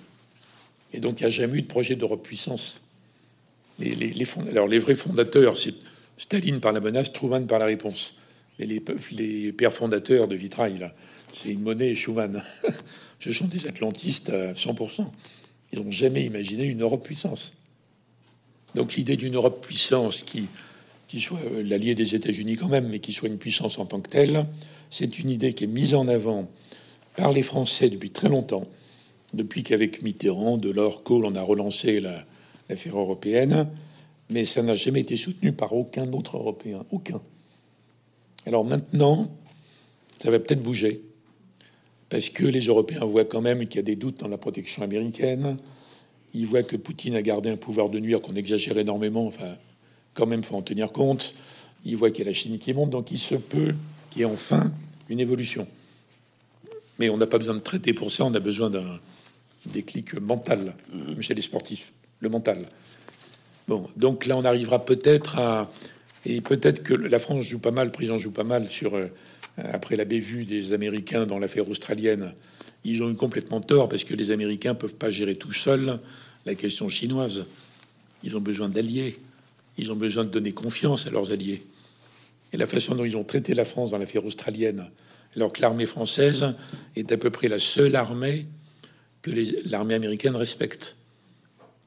[0.92, 2.86] Et donc, il n'y a jamais eu de projet d'Europe puissance.
[3.80, 5.74] Les, les, alors, les vrais fondateurs, c'est
[6.16, 8.18] Staline par la menace, Truman par la réponse.
[8.60, 10.92] Mais les, pères fondateurs de Vitrail,
[11.32, 12.44] c'est une monnaie et Schuman.
[13.18, 15.04] Ce sont des atlantistes à 100%.
[15.72, 17.54] Ils n'ont jamais imaginé une Europe puissance.
[18.76, 20.48] Donc l'idée d'une Europe puissance qui
[21.06, 24.00] qui soit euh, l'allié des États-Unis quand même, mais qui soit une puissance en tant
[24.00, 24.46] que telle.
[24.90, 26.50] C'est une idée qui est mise en avant
[27.16, 28.66] par les Français depuis très longtemps,
[29.32, 33.68] depuis qu'avec Mitterrand, Delors, Kohl, on a relancé l'affaire européenne,
[34.30, 37.20] mais ça n'a jamais été soutenu par aucun autre Européen, aucun.
[38.46, 39.30] Alors maintenant,
[40.22, 41.00] ça va peut-être bouger,
[42.08, 44.82] parce que les Européens voient quand même qu'il y a des doutes dans la protection
[44.82, 45.56] américaine.
[46.34, 49.56] Ils voient que Poutine a gardé un pouvoir de nuire qu'on exagère énormément, enfin
[50.16, 51.34] quand même, faut en tenir compte.
[51.84, 53.74] Il voit qu'il y a la Chine qui monte, donc il se peut
[54.10, 54.72] qu'il y ait enfin
[55.08, 55.68] une évolution.
[56.98, 58.98] Mais on n'a pas besoin de traiter pour ça, on a besoin d'un
[59.66, 61.20] déclic mental mmh.
[61.20, 62.66] chez les sportifs, le mental.
[63.68, 65.70] Bon, donc là, on arrivera peut-être à.
[66.24, 68.94] Et peut-être que la France joue pas mal, le président joue pas mal sur.
[68.94, 69.06] Euh,
[69.58, 72.32] après la bévue des Américains dans l'affaire australienne,
[72.84, 75.98] ils ont eu complètement tort parce que les Américains peuvent pas gérer tout seuls
[76.44, 77.46] la question chinoise.
[78.22, 79.18] Ils ont besoin d'alliés.
[79.78, 81.62] Ils ont besoin de donner confiance à leurs alliés.
[82.52, 84.86] Et la façon dont ils ont traité la France dans l'affaire australienne,
[85.34, 86.54] alors que l'armée française
[86.94, 88.46] est à peu près la seule armée
[89.22, 89.30] que
[89.68, 90.96] l'armée américaine respecte.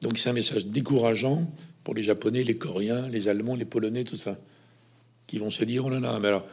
[0.02, 1.50] Donc c'est un message décourageant
[1.84, 4.38] pour les Japonais, les Coréens, les Allemands, les Polonais, tout ça,
[5.26, 6.46] qui vont se dire oh là là, mais alors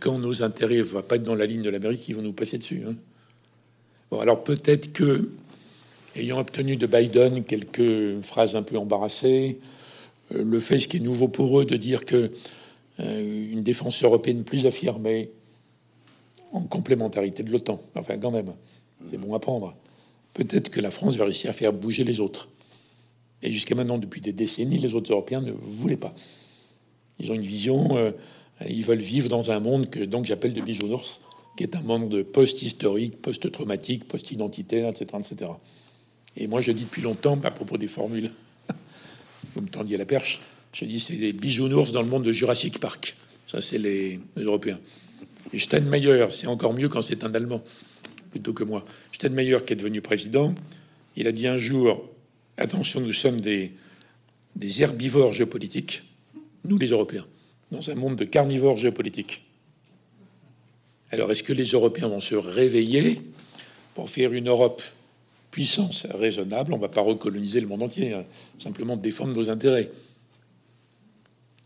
[0.00, 2.32] quand nos intérêts ne vont pas être dans la ligne de l'Amérique, ils vont nous
[2.32, 2.82] passer dessus.
[2.88, 2.94] Hein.
[4.10, 5.30] Bon, alors peut-être que,
[6.16, 9.58] ayant obtenu de Biden quelques phrases un peu embarrassées,
[10.34, 12.32] le fait, ce qui est nouveau pour eux, de dire que
[13.00, 15.30] euh, une défense européenne plus affirmée,
[16.52, 18.52] en complémentarité de l'OTAN, enfin quand même,
[19.10, 19.74] c'est bon à prendre.
[20.34, 22.48] Peut-être que la France va réussir à faire bouger les autres.
[23.42, 26.14] Et jusqu'à maintenant, depuis des décennies, les autres Européens ne voulaient pas.
[27.18, 28.12] Ils ont une vision, euh,
[28.68, 31.20] ils veulent vivre dans un monde que donc j'appelle de bisounours,
[31.56, 35.50] qui est un monde post-historique, post-traumatique, post-identitaire, etc., etc.
[36.36, 38.30] Et moi, je dis depuis longtemps, à propos des formules,
[39.54, 40.40] vous me tendiez la perche,
[40.72, 43.16] je dis c'est des bisounours dans le monde de Jurassic Park.
[43.46, 44.80] Ça, c'est les, Européens.
[45.52, 47.62] Et Steinmeier, c'est encore mieux quand c'est un Allemand
[48.30, 48.84] plutôt que moi.
[49.12, 50.54] Steinmeier, qui est devenu président,
[51.16, 52.08] il a dit un jour
[52.56, 53.72] attention, nous sommes des,
[54.56, 56.02] des herbivores géopolitiques,
[56.64, 57.26] nous les Européens,
[57.70, 59.44] dans un monde de carnivores géopolitiques.
[61.10, 63.20] Alors, est-ce que les Européens vont se réveiller
[63.94, 64.82] pour faire une Europe
[65.52, 68.24] puissance raisonnable On ne va pas recoloniser le monde entier, hein.
[68.58, 69.88] simplement défendre nos intérêts.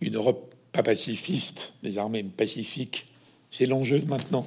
[0.02, 3.06] Une Europe pas pacifiste, des armées pacifiques,
[3.50, 4.46] c'est l'enjeu maintenant.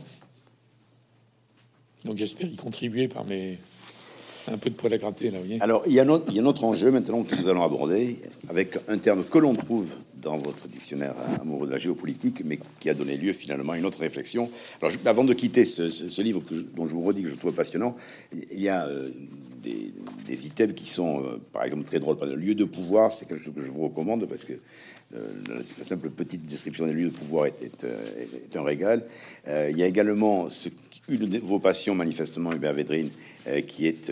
[2.05, 3.57] Donc j'espère y contribuer par mes
[4.47, 5.39] un peu de poil à gratter là.
[5.41, 7.63] Vous Alors il y, a il y a un autre enjeu maintenant que nous allons
[7.63, 8.19] aborder
[8.49, 12.89] avec un terme que l'on trouve dans votre dictionnaire amoureux de la géopolitique, mais qui
[12.89, 14.49] a donné lieu finalement à une autre réflexion.
[14.81, 17.95] Alors, avant de quitter ce, livre que dont je vous redis que je trouve passionnant,
[18.31, 19.09] il y a euh,
[19.63, 22.17] des, items qui sont, euh, par exemple, très drôles.
[22.21, 24.53] Le lieu de pouvoir, c'est quelque chose que je vous recommande parce que
[25.15, 25.27] euh,
[25.77, 29.05] la simple petite description des lieux de pouvoir est, est, un régal.
[29.47, 30.69] il y a également ce,
[31.07, 33.09] une de vos passions, manifestement, Hubert Védrine,
[33.67, 34.11] qui est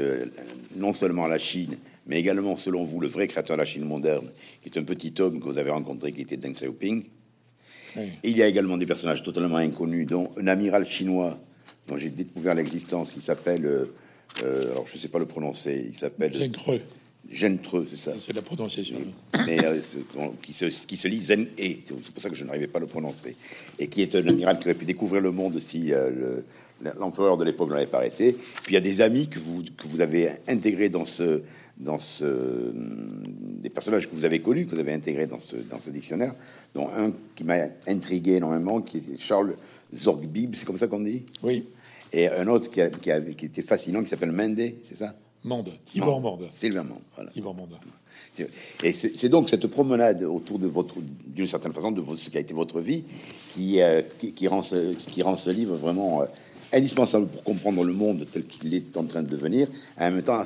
[0.75, 1.77] non seulement la Chine,
[2.07, 4.29] mais également, selon vous, le vrai créateur de la Chine moderne,
[4.61, 7.03] qui est un petit homme que vous avez rencontré, qui était Deng Xiaoping.
[8.23, 11.37] il y a également des personnages totalement inconnus, dont un amiral chinois
[11.87, 13.85] dont j'ai découvert l'existence, qui s'appelle, euh,
[14.43, 16.51] euh, alors je ne sais pas le prononcer, il s'appelle
[17.29, 18.13] Gentreux, c'est ça.
[18.17, 18.95] C'est la prononciation.
[19.45, 19.81] Mais, euh,
[20.41, 22.79] qui, se, qui se lit Zen et c'est pour ça que je n'arrivais pas à
[22.79, 23.35] le prononcer.
[23.79, 25.91] Et qui est un amiral qui aurait pu découvrir le monde si
[26.97, 28.31] l'empereur de l'époque n'avait pas arrêté.
[28.63, 31.41] Puis il y a des amis que vous, que vous avez intégrés dans ce,
[31.79, 35.79] dans ce, des personnages que vous avez connus, que vous avez intégrés dans ce, dans
[35.79, 36.33] ce dictionnaire,
[36.73, 39.53] dont un qui m'a intrigué énormément, qui est Charles
[39.93, 41.23] Zorgbib, c'est comme ça qu'on dit?
[41.43, 41.65] Oui.
[42.11, 45.15] Et un autre qui, a, qui, a, qui était fascinant, qui s'appelle Mendé, c'est ça?
[45.43, 46.47] Mende, Tibor Mende.
[46.49, 47.29] Sylvain Mende, voilà.
[47.29, 47.77] Tibor Mende.
[48.83, 50.95] Et c'est donc cette promenade autour de votre,
[51.27, 53.03] d'une certaine façon, de ce qui a été votre vie,
[53.53, 56.23] qui, euh, qui, qui, rend, ce, qui rend ce livre vraiment...
[56.23, 56.25] Euh,
[56.73, 60.43] indispensable pour comprendre le monde tel qu'il est en train de devenir, en même temps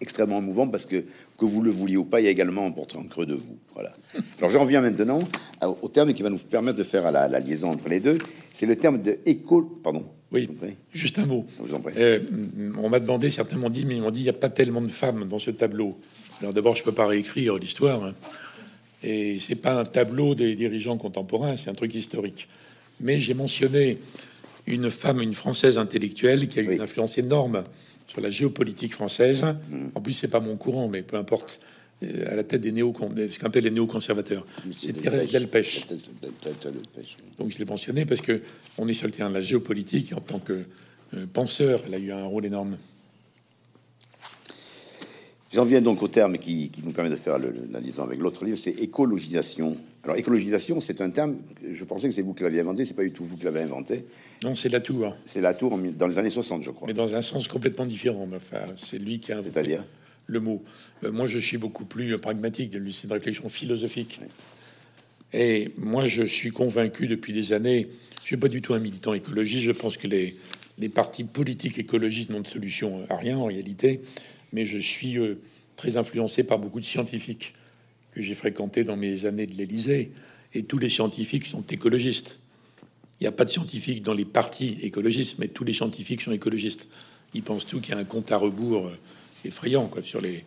[0.00, 1.04] extrêmement mouvant parce que,
[1.38, 3.34] que vous le vouliez ou pas, il y a également un portrait en creux de
[3.34, 3.56] vous.
[3.74, 3.92] Voilà.
[4.38, 5.20] Alors j'en reviens maintenant
[5.60, 8.18] au terme qui va nous permettre de faire la, liaison entre les deux.
[8.52, 9.62] C'est le terme de éco.
[9.82, 10.04] Pardon.
[10.32, 10.48] Oui,
[10.94, 11.44] juste un mot.
[11.98, 12.18] Euh,
[12.78, 14.80] on m'a demandé, certains m'ont dit, mais ils m'ont dit, il n'y a pas tellement
[14.80, 15.98] de femmes dans ce tableau.
[16.40, 18.02] Alors d'abord, je peux pas réécrire l'histoire.
[18.02, 18.14] Hein.
[19.02, 22.48] Et c'est pas un tableau des dirigeants contemporains, c'est un truc historique.
[23.00, 23.98] Mais j'ai mentionné
[24.66, 27.64] une femme, une française intellectuelle qui a eu une influence énorme
[28.06, 29.44] sur la géopolitique française.
[29.68, 29.88] Mm.
[29.94, 31.60] En plus, c'est pas mon courant, mais peu importe.
[32.02, 34.44] Euh, à la tête des néo ce qu'on appelle les néoconservateurs.
[34.76, 35.86] C'est Thérèse Delpech.
[37.38, 38.40] Donc je l'ai mentionné parce que
[38.78, 40.64] on est sur le terrain de la géopolitique en tant que
[41.14, 42.76] euh, penseur, elle a eu un rôle énorme.
[45.52, 48.56] J'en viens donc au terme qui, nous permet de faire la liaison avec l'autre livre,
[48.56, 49.76] c'est écologisation.
[50.02, 51.36] Alors écologisation, c'est un terme,
[51.70, 53.60] je pensais que c'est vous qui l'aviez inventé, c'est pas du tout vous qui l'avez
[53.60, 54.06] inventé.
[54.42, 55.14] Non, c'est la tour.
[55.26, 56.88] C'est la tour dans les années 60, je crois.
[56.88, 58.26] Mais dans un sens complètement différent.
[58.34, 59.78] Enfin, c'est lui qui a inventé
[60.26, 60.62] le mot.
[61.04, 64.20] Euh, moi, je suis beaucoup plus pragmatique, de une réflexion philosophique.
[65.34, 67.88] Et moi, je suis convaincu depuis des années,
[68.22, 70.34] je suis pas du tout un militant écologiste, je pense que les,
[70.78, 74.00] les partis politiques écologistes n'ont de solution à rien en réalité
[74.52, 75.38] mais je suis euh,
[75.76, 77.54] très influencé par beaucoup de scientifiques
[78.12, 80.12] que j'ai fréquentés dans mes années de l'Élysée,
[80.54, 82.40] et tous les scientifiques sont écologistes.
[83.20, 86.32] Il n'y a pas de scientifiques dans les partis écologistes, mais tous les scientifiques sont
[86.32, 86.90] écologistes.
[87.34, 88.98] Ils pensent tout qu'il y a un compte à rebours euh,
[89.44, 90.44] effrayant sur les,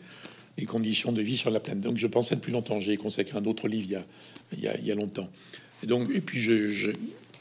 [0.68, 1.84] conditions de vie sur la planète.
[1.84, 2.80] Donc je pensais depuis longtemps.
[2.80, 4.03] J'ai consacré un autre livre
[4.51, 5.30] il y a, il y a, longtemps.
[5.84, 6.91] Et donc, et puis je,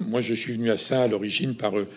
[0.01, 1.89] moi, je suis venu à ça à l'origine par euh,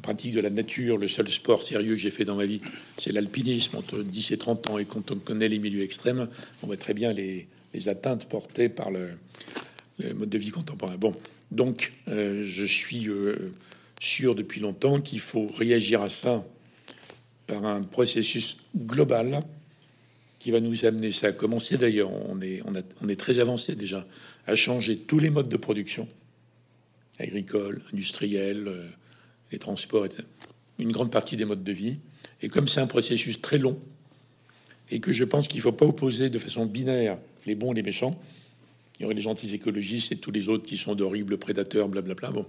[0.00, 2.60] pratique de la nature, le seul sport sérieux que j'ai fait dans ma vie,
[2.98, 4.78] c'est l'alpinisme entre 10 et 30 ans.
[4.78, 6.28] Et quand on connaît les milieux extrêmes,
[6.62, 7.46] on voit très bien les,
[7.86, 9.10] atteintes portées par le,
[10.14, 10.96] mode de vie contemporain.
[10.96, 11.14] Bon,
[11.50, 13.52] donc euh, je suis euh,
[14.00, 16.44] sûr depuis longtemps qu'il faut réagir à ça
[17.46, 19.42] par un processus global
[20.42, 22.62] qui va nous amener, ça a commencé d'ailleurs, on est,
[23.00, 24.04] on, est très avancé déjà,
[24.48, 26.08] à changer tous les modes de production,
[27.20, 28.88] agricole, industriel, euh,
[29.52, 30.06] les transports.
[30.78, 31.98] Une grande partie des modes de vie.
[32.40, 33.78] Et comme c'est un processus très long,
[34.90, 37.76] et que je pense qu'il ne faut pas opposer de façon binaire les bons et
[37.76, 38.18] les méchants,
[38.98, 42.30] il y aurait les gentils écologistes et tous les autres qui sont d'horribles prédateurs, blablabla.
[42.30, 42.46] Bon,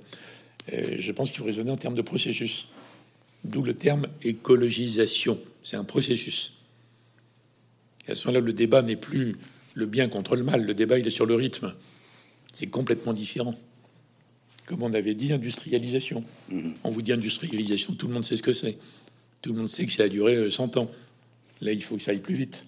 [0.73, 2.69] euh, je pense qu'il faut raisonner en termes de processus.
[3.43, 5.39] D'où le terme écologisation.
[5.63, 6.53] C'est un processus.
[8.07, 9.37] Et à ce moment-là, le débat n'est plus
[9.73, 10.63] le bien contre le mal.
[10.63, 11.73] Le débat, il est sur le rythme.
[12.53, 13.55] C'est complètement différent.
[14.65, 16.23] Comme on avait dit, industrialisation.
[16.49, 16.75] Mhm.
[16.83, 18.77] On vous dit industrialisation, tout le monde sait ce que c'est.
[19.41, 20.89] Tout le monde sait que ça a duré 100 ans.
[21.61, 22.65] Là, il faut que ça aille plus vite.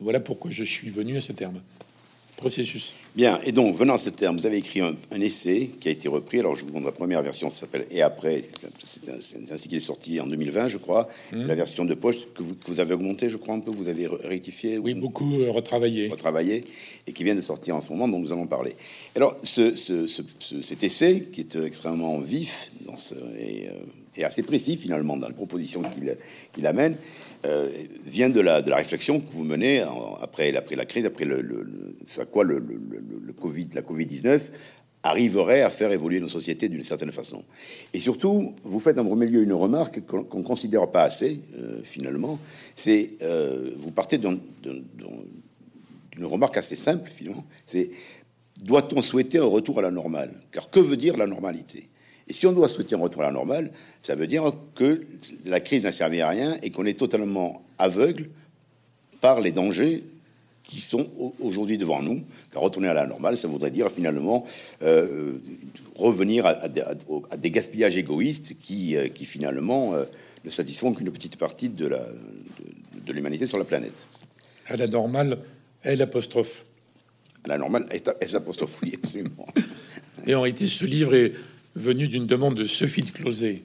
[0.00, 1.60] Voilà pourquoi je suis venu à ce terme
[2.40, 2.92] processus.
[3.14, 6.08] Bien, et donc, venant à ce terme, vous avez écrit un, essai qui a été
[6.08, 6.38] repris.
[6.40, 8.42] Alors, je vous montre la première version, ça s'appelle Et après.
[8.84, 11.08] C'est ainsi qu'il est sorti en 2020, je crois.
[11.32, 11.42] Mmh.
[11.42, 13.88] La version de poche que vous, que vous avez augmenté, je crois, un peu, vous
[13.88, 14.78] avez rectifié.
[14.78, 16.08] Oui, ou- beaucoup euh, retravaillé.
[16.08, 16.64] retravaillé
[17.06, 18.72] et qui vient de sortir en ce moment, dont nous allons parler.
[19.16, 23.68] Alors, ce, ce- ce- ce- cet essai, qui est euh, extrêmement vif dans ce, et,
[23.68, 23.72] euh,
[24.16, 26.16] et assez précis finalement dans les propositions qu'il
[26.52, 26.96] qu'il amène,
[27.46, 27.68] euh,
[28.04, 31.66] vient de la, réflexion que vous menez en- après, la crise, après le, le,
[32.18, 32.60] à quoi le,
[33.32, 34.50] Covid, la Covid-19
[35.02, 37.42] arriverait à faire évoluer nos sociétés d'une certaine façon.
[37.94, 41.80] Et surtout, vous faites en premier lieu une remarque qu'on qu'on considère pas assez, euh,
[41.82, 42.38] finalement.
[42.76, 45.24] C'est, euh, vous partez d'un- d'un- d'un-
[46.12, 47.44] d'une remarque assez simple, finalement.
[47.66, 47.90] C'est
[48.62, 50.32] doit-on souhaiter un retour à la normale?
[50.52, 51.88] Car que veut dire la normalité?
[52.30, 53.72] Et si on doit souhaiter un retour à la normale,
[54.02, 55.00] ça veut dire que
[55.44, 58.28] la crise n'a servi à rien et qu'on est totalement aveugle
[59.20, 60.04] par les dangers
[60.62, 62.22] qui sont au- aujourd'hui devant nous.
[62.52, 64.46] Car retourner à la normale, ça voudrait dire finalement
[64.82, 65.32] euh,
[65.96, 70.04] revenir à, à des- à- gaspillages égoïstes qui, euh, qui finalement euh,
[70.44, 74.06] ne satisfont qu'une petite partie de la- de- de l'humanité sur la planète.
[74.68, 75.36] À la normale,
[75.82, 76.64] L apostrophe.
[77.42, 77.86] À la normale,
[78.20, 79.46] S apostrophe, oui, absolument.
[80.28, 81.32] Et en réalité, ce livre est
[81.74, 83.62] venu d'une demande de Sophie de Closet,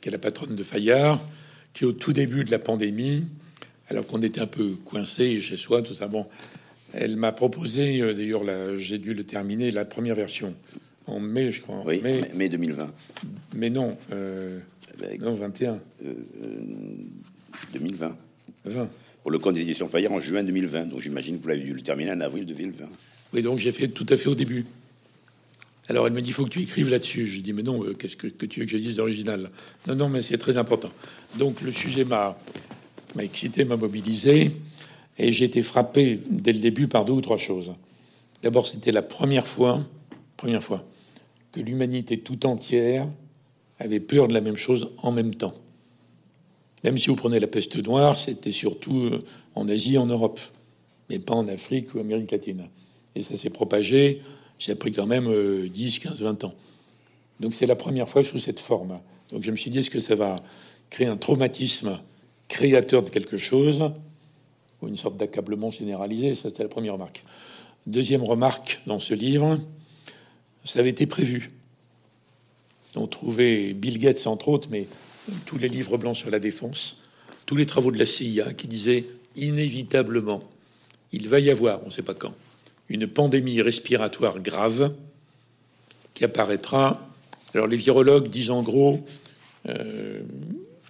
[0.00, 1.20] qui est la patronne de Fayard,
[1.72, 3.24] qui au tout début de la pandémie,
[3.88, 6.26] alors qu'on était un peu coincé chez soi, tout ça, bon,
[6.92, 8.42] elle m'a proposé, euh, d'ailleurs,
[8.78, 10.54] j'ai dû le terminer, la première version,
[11.06, 11.76] en mai, je crois.
[11.76, 12.92] en Oui, mai, mai, mai 2020.
[13.54, 14.58] mais non, euh,
[15.02, 16.14] Avec, non, 21, euh, euh,
[17.74, 18.16] 2020.
[18.64, 18.88] 20.
[19.22, 20.86] Pour le compte des éditions Fayard en juin 2020.
[20.86, 22.84] Donc j'imagine que vous l'avez dû le terminer en avril 2020.
[23.32, 24.64] Oui, donc j'ai fait tout à fait au début.
[25.88, 27.26] Alors elle me dit, il faut que tu écrives là-dessus.
[27.26, 29.50] Je dis, mais non, euh, qu'est-ce que, tu veux que je dise d'original?
[29.86, 30.90] Non, non, mais c'est très important.
[31.38, 32.36] Donc le sujet m'a,
[33.14, 34.50] m'a excité, m'a mobilisé,
[35.18, 37.72] et j'ai été frappé dès le début par deux ou trois choses.
[38.42, 39.82] D'abord, c'était la première fois,
[40.36, 40.84] première fois,
[41.52, 43.08] que l'humanité tout entière
[43.78, 45.54] avait peur de la même chose en même temps.
[46.84, 49.18] Même si vous prenez la peste noire, c'était surtout euh,
[49.54, 50.40] en Asie, en Europe,
[51.10, 52.68] mais pas en Afrique ou Amérique latine.
[53.14, 54.20] Et ça s'est propagé,
[54.58, 56.54] j'ai appris quand même euh, 10, 15, 20 ans.
[57.40, 59.00] Donc c'est la première fois sous cette forme.
[59.30, 60.36] Donc je me suis dit, est-ce que ça va
[60.90, 61.98] créer un traumatisme
[62.48, 63.90] créateur de quelque chose
[64.80, 66.34] ou une sorte d'accablement généralisé?
[66.34, 67.22] Ça, c'était la première remarque.
[67.86, 69.58] Deuxième remarque dans ce livre,
[70.64, 71.50] ça avait été prévu.
[72.96, 74.86] On trouvait Bill Gates, entre autres, mais
[75.44, 77.08] tous les livres blancs sur la défense,
[77.44, 80.42] tous les travaux de la CIA qui disaient inévitablement,
[81.12, 82.34] il va y avoir, on ne sait pas quand,
[82.88, 84.94] une pandémie respiratoire grave
[86.14, 87.08] qui apparaîtra.
[87.54, 89.04] Alors les virologues disent en gros
[89.68, 90.20] euh,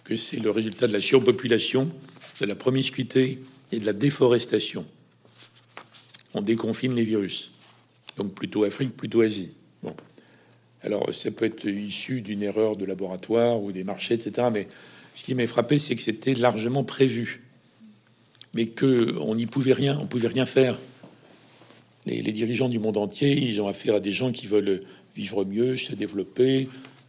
[0.05, 1.91] que c'est le résultat de la surpopulation,
[2.41, 3.39] de la promiscuité
[3.73, 4.87] et de la déforestation.
[6.35, 7.53] On déconfine les virus.
[8.17, 9.51] Donc plutôt Afrique, plutôt Asie.
[9.83, 9.95] Bon.
[10.83, 14.49] Alors ça peut être issu d'une erreur de laboratoire ou des marchés, etc.
[14.53, 14.69] Mais
[15.15, 17.43] ce qui m'a frappé, c'est que c'était largement prévu.
[18.55, 20.79] Mais que on n'y pouvait rien, on pouvait rien faire.
[22.07, 24.83] Les, dirigeants du monde entier, ils ont affaire à des gens qui veulent
[25.17, 26.69] vivre mieux, se développer,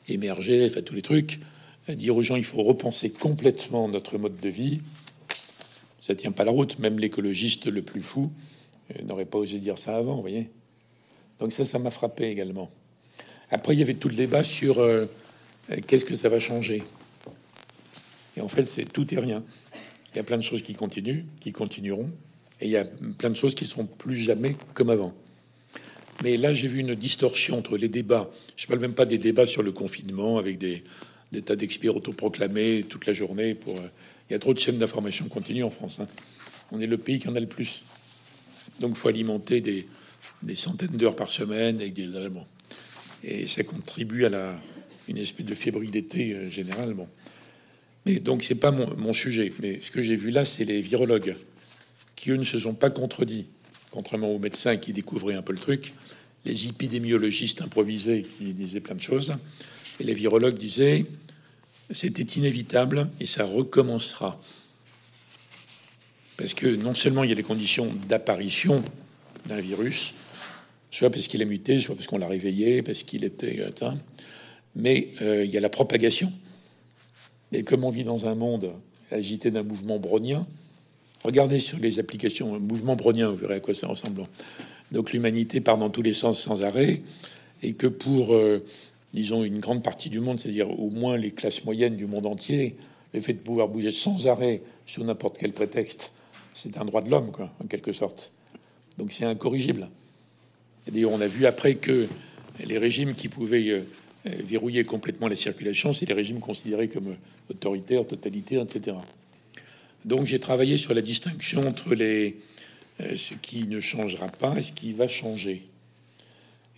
[0.09, 1.39] émerger, enfin tous les trucs.
[1.87, 4.81] À dire aux gens, il faut repenser complètement notre mode de vie.
[5.99, 6.79] Ça tient pas la route.
[6.79, 8.31] Même l'écologiste le plus fou
[8.95, 10.49] euh, n'aurait pas osé dire ça avant, vous voyez.
[11.39, 12.69] Donc ça, ça m'a frappé également.
[13.51, 15.05] Après, il y avait tout le débat sur euh,
[15.71, 16.81] euh, qu'est-ce que ça va changer.
[18.35, 19.43] Et en fait, c'est tout et rien.
[20.13, 22.09] Il y a plein de choses qui continuent, qui continueront,
[22.59, 25.13] et il y a plein de choses qui seront plus jamais comme avant.
[26.23, 28.29] Mais là, j'ai vu une distorsion entre les débats.
[28.55, 30.83] Je parle même pas des débats sur le confinement avec des,
[31.45, 33.53] tas d'experts autoproclamés toute la journée.
[33.53, 33.87] Pour, euh,
[34.29, 35.99] il y a trop de chaînes d'information continue en France.
[35.99, 36.07] hein.
[36.71, 37.83] On est le pays qui en a le plus.
[38.79, 39.85] Donc, il faut alimenter des,
[40.55, 42.47] centaines d'heures par semaine avec des éléments.
[43.23, 44.59] Et ça contribue à la,
[45.07, 46.95] une espèce de fébrilité euh, générale.
[46.95, 47.07] Bon.
[48.07, 49.53] Mais donc, c'est pas mon, sujet.
[49.59, 51.35] Mais ce que j'ai vu là, c'est les virologues
[52.17, 53.45] qui, eux, ne se sont pas contredits,
[53.91, 55.93] contrairement aux médecins qui découvraient un peu le truc,
[56.43, 59.35] les épidémiologistes improvisés qui disaient plein de choses.
[60.01, 61.05] Et les virologues disaient
[61.89, 64.41] c'était inévitable et ça recommencera.
[66.35, 68.83] Parce que non seulement il y a des conditions d'apparition
[69.45, 70.13] d'un virus,
[70.91, 73.97] soit parce qu'il a muté, soit parce qu'on l'a réveillé, parce qu'il était atteint,
[74.75, 76.31] mais euh, il y a la propagation.
[77.53, 78.73] Et comme on vit dans un monde
[79.09, 80.45] agité d'un mouvement brownien,
[81.27, 84.23] regardez sur les applications mouvement brownien, vous verrez à quoi ça ressemble.
[84.93, 87.01] Donc l'humanité part dans tous les sens sans arrêt,
[87.61, 88.57] et que pour, euh,
[89.13, 92.77] disons, une grande partie du monde, c'est-à-dire au moins les classes moyennes du monde entier,
[93.13, 96.11] le fait de pouvoir bouger sans arrêt sous n'importe quel prétexte,
[96.53, 97.29] c'est un droit de l'homme,
[97.61, 98.31] en quelque sorte.
[98.97, 99.89] Donc c'est incorrigible.
[100.89, 102.07] D'ailleurs, on a vu après que
[102.65, 103.81] les régimes qui pouvaient euh,
[104.23, 107.17] verrouiller complètement la circulation, c'est les régimes considérés comme
[107.49, 108.95] autoritaires, totalitaires, etc.
[110.07, 112.37] Donc j'ai travaillé sur la distinction entre les,
[113.01, 115.67] euh, ce qui ne changera pas et ce qui va changer.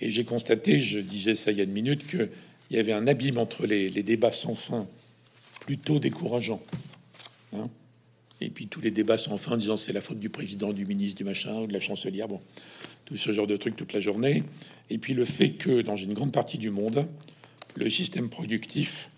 [0.02, 2.32] Et j'ai constaté, je disais ça il y a une minute, qu'il
[2.72, 4.88] y avait un abîme entre les, débats sans fin,
[5.62, 6.60] plutôt décourageant.
[7.54, 7.70] Hein.
[8.42, 11.18] et puis tous les débats sans fin, disant c'est la faute du président, du ministre,
[11.18, 12.42] du machin, de la chancelière, bon,
[13.06, 14.44] tout ce genre de trucs toute la journée.
[14.90, 17.08] Et puis le fait que dans une grande partie du monde,
[17.76, 19.10] le système productif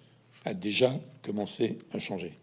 [0.44, 2.34] a déjà commencé à changer.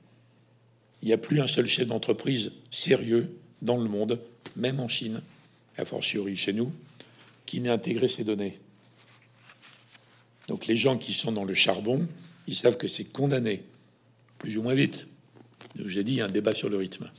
[1.02, 3.30] Il n'y a plus un seul chef d'entreprise sérieux
[3.62, 4.20] dans le monde
[4.56, 5.22] même en Chine,
[5.76, 6.72] a fortiori chez nous,
[7.46, 8.58] qui n'ait intégré ces données.
[10.48, 12.06] Donc les gens qui sont dans le charbon,
[12.46, 13.62] ils savent que c'est condamné,
[14.38, 15.06] plus ou moins vite.
[15.84, 17.10] J'ai dit, il y a un débat sur le rythme.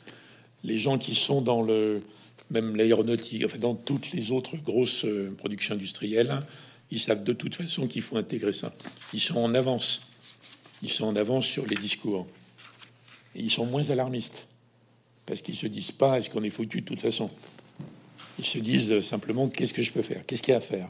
[0.64, 2.02] Les gens qui sont dans le
[2.50, 6.42] même l'aéronautique, enfin dans toutes les autres grosses euh, productions industrielles,
[6.92, 8.74] ils savent de toute façon qu'il faut intégrer ça.
[9.14, 10.12] Ils sont en avance.
[10.82, 12.28] Ils sont en avance sur les discours.
[13.40, 14.50] Et ils sont moins alarmistes
[15.26, 17.30] parce qu'ils se disent pas est-ce qu'on est foutu de toute façon?
[18.38, 20.90] Ils se disent simplement qu'est-ce que je peux faire, qu'est-ce qu'il y a à faire?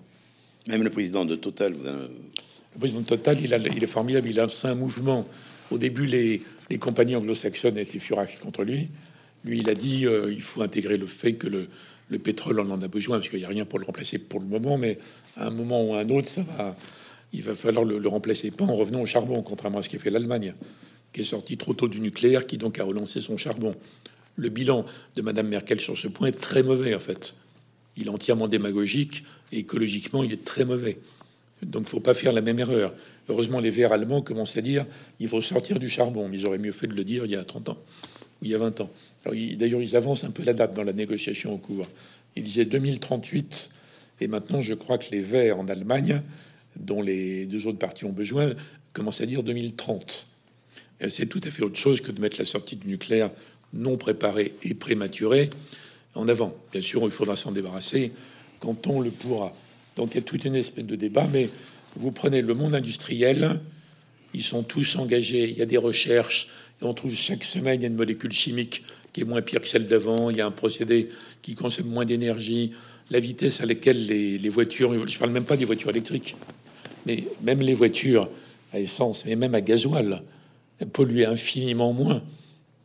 [0.68, 1.74] Même le président de Total.
[1.74, 4.28] Le président de Total, il, a, il est formidable.
[4.30, 5.28] Il a un mouvement.
[5.72, 8.90] Au début, les, les compagnies anglo-saxonnes étaient furax contre lui.
[9.46, 11.70] Lui, il a dit euh, il faut intégrer le fait que le,
[12.10, 14.40] le pétrole, on en a besoin parce qu'il n'y a rien pour le remplacer pour
[14.40, 14.98] le moment, mais
[15.38, 16.76] à un moment ou à un autre, ça va,
[17.32, 18.52] il va falloir le, le remplacer.
[18.52, 20.56] Pas en revenant au charbon, contrairement à ce qu'a fait l'Allemagne,
[21.14, 23.74] qui est sorti trop tôt du nucléaire, qui donc a relancé son charbon
[24.40, 24.86] le bilan
[25.16, 27.36] de Madame Merkel sur ce point est très mauvais, en fait.
[27.98, 30.98] Il est entièrement démagogique et écologiquement, il est très mauvais.
[31.62, 32.94] Donc, faut pas faire la même erreur.
[33.28, 34.86] Heureusement, les Verts allemands commencent à dire
[35.20, 36.30] il faut sortir du charbon.
[36.30, 37.78] Mais ils auraient mieux fait de le dire il y a 30 ans
[38.42, 38.90] ou il y a 20 ans.
[39.26, 41.88] D'ailleurs, ils avancent un peu la date dans la négociation au cours.
[42.38, 43.70] Ils disaient 2038.
[44.22, 46.22] Et maintenant, je crois que les Verts en Allemagne,
[46.78, 48.54] dont les deux autres partis ont besoin,
[48.94, 50.29] commencent à dire 2030.
[51.08, 53.32] C'est tout à fait autre chose que de mettre la sortie du nucléaire
[53.74, 55.50] non préparé et prématuré
[56.16, 56.56] en avant.
[56.72, 58.12] Bien sûr, il faudra s'en débarrasser
[58.60, 59.54] quand on le pourra.
[59.96, 61.50] Donc il y a toute une espèce de débat, mais
[61.96, 63.60] vous prenez le monde industriel,
[64.34, 66.48] ils sont tous engagés, il y a des recherches,
[66.82, 69.68] et on trouve chaque semaine y a une molécule chimique qui est moins pire que
[69.68, 71.10] celle d'avant, il y a un procédé
[71.42, 72.74] qui consomme moins d'énergie,
[73.10, 76.36] la vitesse à laquelle les, les voitures, je parle même pas des voitures électriques,
[77.06, 78.30] mais même les voitures
[78.72, 80.22] à essence, mais même à gasoil,
[80.86, 82.22] polluent infiniment moins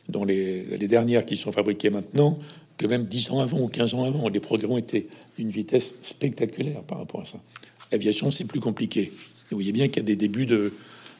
[0.09, 2.39] dans les, dernières qui sont fabriquées maintenant,
[2.77, 4.29] que même 10 ans avant ou 15 ans avant.
[4.29, 7.41] Les progrès ont été d'une vitesse spectaculaire par rapport à ça.
[7.93, 9.13] L'aviation, c'est plus compliqué.
[9.51, 10.73] Vous voyez bien qu'il y a des débuts de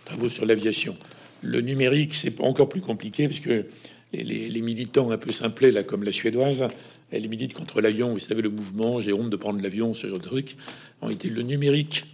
[0.05, 0.97] travaux sur l'aviation.
[1.43, 3.67] Le numérique, c'est encore plus compliqué parce que
[4.13, 6.67] les, militants un peu simplés, là, comme la suédoise,
[7.11, 8.13] elle milite contre l'avion.
[8.13, 10.57] Vous savez, le mouvement, j'ai honte de prendre l'avion, ce genre de truc.
[11.01, 12.07] En été, le numérique,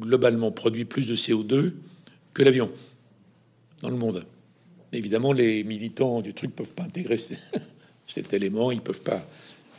[0.00, 1.72] globalement, produit plus de CO2
[2.34, 2.70] que l'avion
[3.82, 4.24] dans le monde.
[4.92, 7.18] Évidemment, les militants du truc peuvent pas intégrer
[8.06, 8.70] cet élément.
[8.72, 9.26] Ils peuvent pas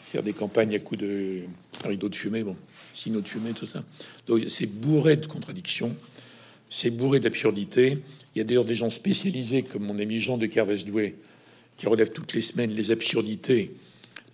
[0.06, 1.42] faire des campagnes à coups de
[1.84, 2.56] rideaux de fumée, bon,
[2.94, 3.84] signaux de fumée, tout ça.
[4.28, 5.96] Donc c'est bourré de contradictions,
[6.70, 8.00] c'est bourré d'absurdités.
[8.36, 11.16] Il y a d'ailleurs des gens spécialisés, comme mon ami Jean de Kervesdoué,
[11.78, 13.72] qui relèvent toutes les semaines les absurdités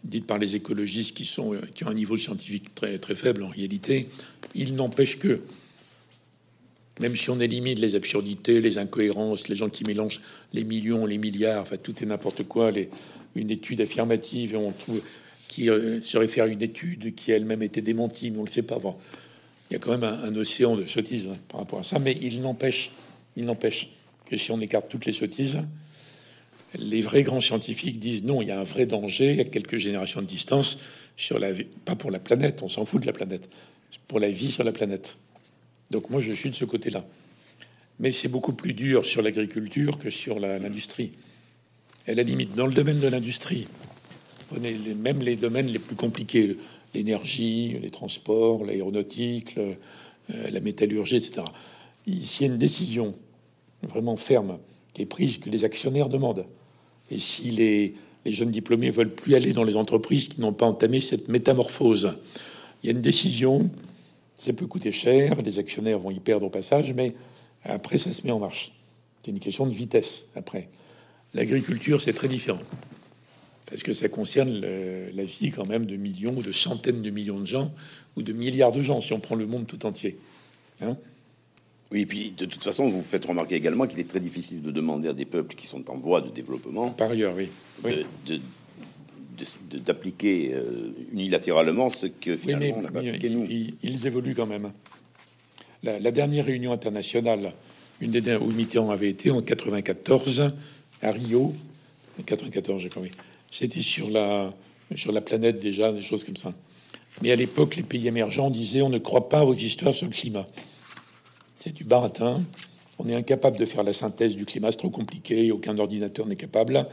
[0.03, 3.49] dites par les écologistes qui, sont, qui ont un niveau scientifique très, très faible en
[3.49, 4.07] réalité.
[4.55, 5.41] Il n'empêche que
[6.99, 10.21] même si on élimine les absurdités, les incohérences, les gens qui mélangent
[10.53, 12.71] les millions, les milliards, enfin tout est n'importe quoi,
[13.35, 15.01] une étude affirmative, on trouve
[15.47, 18.63] qui euh, se réfère à une étude qui elle-même été démentie, mais on le sait
[18.63, 18.75] pas.
[18.75, 18.97] avant.
[19.69, 22.17] il y a quand même un, océan de sottises hein, par rapport à ça, mais
[22.21, 22.91] il n'empêche,
[23.37, 23.89] il n'empêche
[24.25, 25.59] que si on écarte toutes les sottises,
[26.75, 30.21] les vrais grands scientifiques disent non, il y a un vrai danger à quelques générations
[30.21, 30.79] de distance
[31.17, 33.47] sur la vie, pas pour la planète, on s'en fout de la planète,
[34.07, 35.17] pour la vie sur la planète.
[35.93, 37.05] Donc moi, je suis de ce côté-là.
[37.99, 41.11] mais c'est beaucoup plus dur sur l'agriculture que sur l'industrie.
[42.07, 43.67] Et la limite, dans le domaine de l'industrie,
[44.49, 46.57] prenez les, même les domaines les plus compliqués,
[46.95, 49.75] l'énergie, les transports, l'aéronautique, euh,
[50.49, 51.45] la métallurgie, etc.
[52.07, 53.13] Ici, il y a une décision
[53.83, 54.57] vraiment ferme
[54.93, 56.47] qui est prise que les actionnaires demandent.
[57.11, 57.93] Et si les,
[58.25, 62.15] les jeunes diplômés veulent plus aller dans les entreprises qui n'ont pas entamé cette métamorphose,
[62.81, 63.69] il y a une décision,
[64.35, 67.13] ça peut coûter cher, les actionnaires vont y perdre au passage, mais
[67.63, 68.73] après, ça se met en marche.
[69.23, 70.25] C'est une question de vitesse.
[70.35, 70.69] Après,
[71.33, 72.59] l'agriculture, c'est très différent
[73.73, 77.39] parce que ça concerne la vie quand même de millions ou de centaines de millions
[77.39, 77.71] de gens
[78.15, 80.17] ou de milliards de gens si on prend le monde tout entier.
[80.81, 80.95] Hein?
[81.91, 84.69] Oui, et puis de toute façon, vous faites remarquer également qu'il est très difficile de
[84.69, 87.49] demander à des peuples qui sont en voie de développement, par ailleurs, oui,
[89.71, 93.45] d'appliquer euh, unilatéralement ce que finalement on n'a pas appliqué nous.
[93.49, 94.71] Ils, évoluent quand même.
[95.83, 97.53] La, la, dernière réunion internationale,
[98.01, 100.53] une des dernières où Mitterrand avait été en 94
[101.01, 101.53] à Rio,
[102.25, 103.11] 94, j'ai compris.
[103.51, 104.53] C'était sur la,
[104.95, 106.53] sur la planète déjà, des choses comme ça.
[107.21, 110.11] Mais à l'époque, les pays émergents disaient on ne croit pas aux histoires sur le
[110.11, 110.45] climat.
[111.59, 112.41] C'est du baratin.
[112.99, 116.35] On est incapable de faire la synthèse du climat, c'est trop compliqué, aucun ordinateur n'est
[116.35, 116.85] capable.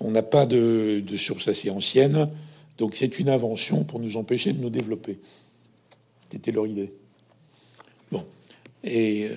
[0.00, 2.30] On n'a pas de, source assez ancienne,
[2.78, 5.18] donc c'est une invention pour nous empêcher de nous développer.
[6.30, 6.92] C'était leur idée.
[8.12, 8.24] Bon.
[8.84, 9.34] Et euh,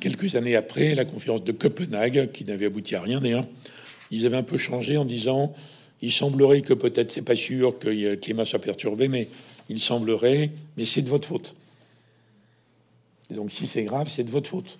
[0.00, 3.46] quelques années après, la conférence de Copenhague, qui n'avait abouti à rien d'ailleurs,
[4.10, 5.54] ils avaient un peu changé en disant
[6.00, 9.28] il semblerait que peut-être c'est pas sûr que le climat soit perturbé, mais
[9.68, 11.54] il semblerait, mais c'est de votre faute.
[13.30, 14.78] Et donc si c'est grave, c'est de votre faute.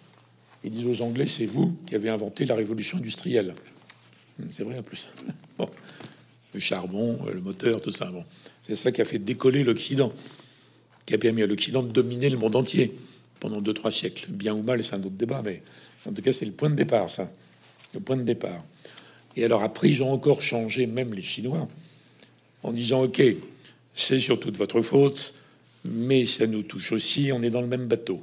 [0.65, 3.55] Ils disent aux Anglais, c'est vous qui avez inventé la révolution industrielle.
[4.51, 5.09] C'est vrai plus.
[6.55, 8.05] Le charbon, le moteur, tout ça.
[8.07, 8.27] Bon.
[8.63, 10.13] C'est ça qui a fait décoller l'Occident,
[11.07, 12.95] qui a permis à l'Occident de dominer le monde entier
[13.41, 14.27] pendant deux, trois siècles.
[14.29, 15.63] Bien ou mal, c'est un autre débat, mais
[16.07, 17.31] en tout cas, c'est le point de départ, ça.
[17.95, 18.63] Le point de départ.
[19.35, 21.67] Et alors après, ils ont encore changé, même les Chinois,
[22.63, 23.23] en disant, OK,
[23.95, 25.35] c'est surtout de votre faute,
[25.85, 28.23] mais ça nous touche aussi, on est dans le même bateau.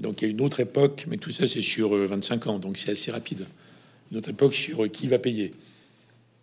[0.00, 2.58] Donc il y a une autre époque, mais tout ça c'est sur 25 euh, ans,
[2.58, 3.46] donc c'est assez rapide.
[4.10, 5.52] Une autre époque sur qui va payer.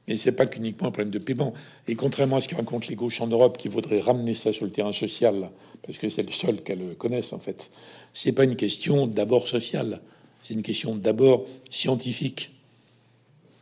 [0.08, 1.54] Mais c'est pas qu'uniquement un problème de paiement.
[1.88, 4.66] Et contrairement à ce que racontent les gauches en Europe, qui voudraient ramener ça sur
[4.66, 5.50] le terrain social,
[5.82, 7.72] parce que c'est le seul qu'elles connaissent en fait,
[8.14, 10.02] c'est pas une question d'abord sociale,
[10.44, 12.52] c'est une question d'abord scientifique.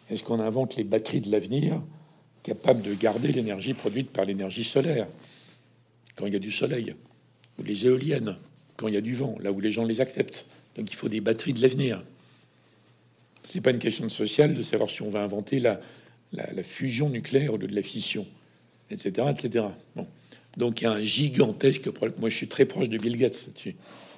[0.10, 1.82] Est-ce qu'on invente les batteries de l'avenir
[2.44, 5.08] capables de garder l'énergie produite par l'énergie solaire?
[6.16, 6.94] Quand il y a du soleil
[7.58, 8.36] ou les éoliennes
[8.76, 10.48] quand il y a du vent, là où les gens les acceptent.
[10.76, 12.04] Donc il faut des batteries de l'avenir.
[13.44, 15.80] C'est pas une question de social de savoir si on va inventer la,
[16.32, 18.26] la, fusion nucléaire ou de la fission,
[18.90, 19.66] etc., etc.
[19.96, 20.08] Bon.
[20.58, 22.18] Donc il y a un gigantesque problème.
[22.20, 23.76] Moi, je suis très proche de Bill Gates là-dessus.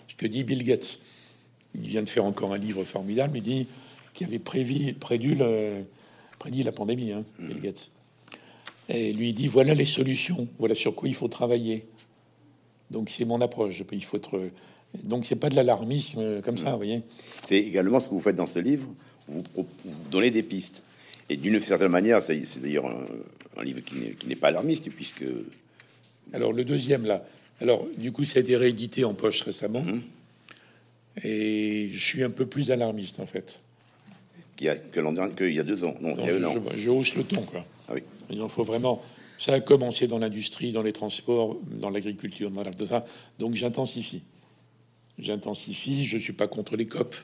[0.08, 1.00] Ce que dit Bill Gates,
[1.74, 3.38] il vient de faire encore un livre formidable.
[3.38, 3.68] Il dit
[4.14, 7.26] qui avait prévu, prédit, la pandémie, hein.
[7.40, 7.92] Bill Gates.
[8.88, 11.86] Et lui dit voilà les solutions, voilà sur quoi il faut travailler.
[12.92, 13.84] Donc c'est mon approche.
[13.92, 14.40] Il faut être
[15.04, 17.02] donc c'est pas de l'alarmisme comme ça, vous voyez.
[17.46, 18.88] C'est également ce que vous faites dans ce livre.
[19.28, 19.66] Vous, vous
[20.12, 20.84] donnez des pistes.
[21.30, 25.24] Et d'une certaine manière, c'est d'ailleurs un, livre qui n'est pas alarmiste, puisque.
[26.34, 27.26] Alors le deuxième là.
[27.62, 29.82] Alors du coup, ça a été réédité en poche récemment.
[29.82, 30.02] Mm-hmm.
[31.24, 33.62] Et je suis un peu plus alarmiste en fait
[34.56, 35.96] qu'il y a que l'an dernier, qu'il y a deux ans.
[36.02, 37.66] Non, il y a je, je, hausse le ton, quoi.
[37.90, 38.04] Ah oui.
[38.30, 39.02] Il faut vraiment.
[39.38, 43.06] Ça a commencé dans l'industrie, dans les transports, dans l'agriculture, dans tout ça.
[43.38, 44.24] Donc j'intensifie.
[45.20, 46.06] J'intensifie.
[46.06, 47.16] Je suis pas contre les COP.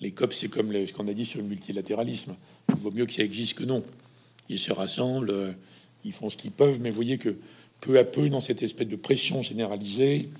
[0.00, 2.34] Les COP, c'est comme ce qu'on a dit sur le multilatéralisme.
[2.70, 3.84] Il vaut mieux que ça existe que non.
[4.48, 5.52] Ils se rassemblent, euh,
[6.04, 7.36] ils font ce qu'ils peuvent, mais vous voyez que
[7.80, 10.30] peu à peu, dans cette espèce de pression généralisée,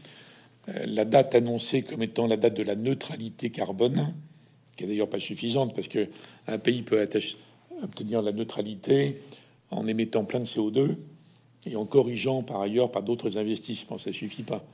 [0.68, 4.14] euh, la date annoncée comme étant la date de la neutralité carbone,
[4.76, 6.08] qui est d'ailleurs pas suffisante parce que
[6.46, 7.06] un pays peut
[7.82, 9.16] obtenir la neutralité
[9.70, 10.96] en émettant plein de CO2
[11.66, 13.98] et en corrigeant par ailleurs par d'autres investissements.
[13.98, 14.64] Ça suffit pas.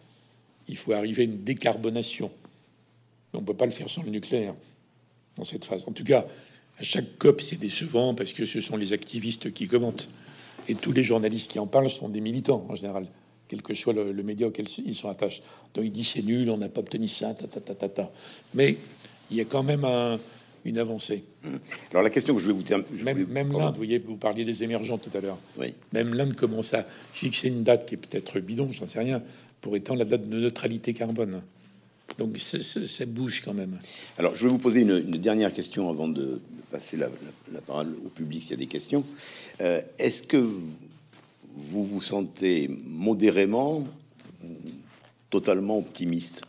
[0.68, 2.30] Il faut arriver à une décarbonation.
[3.32, 4.54] On peut pas le faire sans le nucléaire
[5.36, 5.84] dans cette phase.
[5.86, 6.26] En tout cas,
[6.78, 10.08] à chaque COP, c'est décevant parce que ce sont les activistes qui commentent.
[10.68, 13.06] Et tous les journalistes qui en parlent sont des militants en général,
[13.48, 15.42] quel que soit le, média auquel ils sont attachés.
[15.74, 18.10] Donc ils disent c'est nul, on n'a pas obtenu ça, ta, ta, ta, ta.
[18.54, 18.76] Mais
[19.30, 19.86] il y a quand même
[20.64, 21.22] une avancée.
[21.92, 24.44] Alors la question que je vais vous dire, même, même l'Inde, vous voyez, vous parliez
[24.44, 25.38] des émergents tout à l'heure.
[25.58, 25.74] Oui.
[25.92, 29.22] Même l'Inde commence à fixer une date qui est peut-être bidon, j'en sais rien,
[29.60, 31.42] pour étendre la date de neutralité carbone.
[32.18, 33.78] Donc ça bouge quand même.
[34.18, 36.40] Alors je vais vous poser une, dernière question avant de
[36.70, 37.08] passer la,
[37.60, 39.04] parole au public s'il y a des questions.
[39.60, 43.86] Euh, est-ce que vous vous sentez modérément,
[45.30, 46.42] totalement optimiste?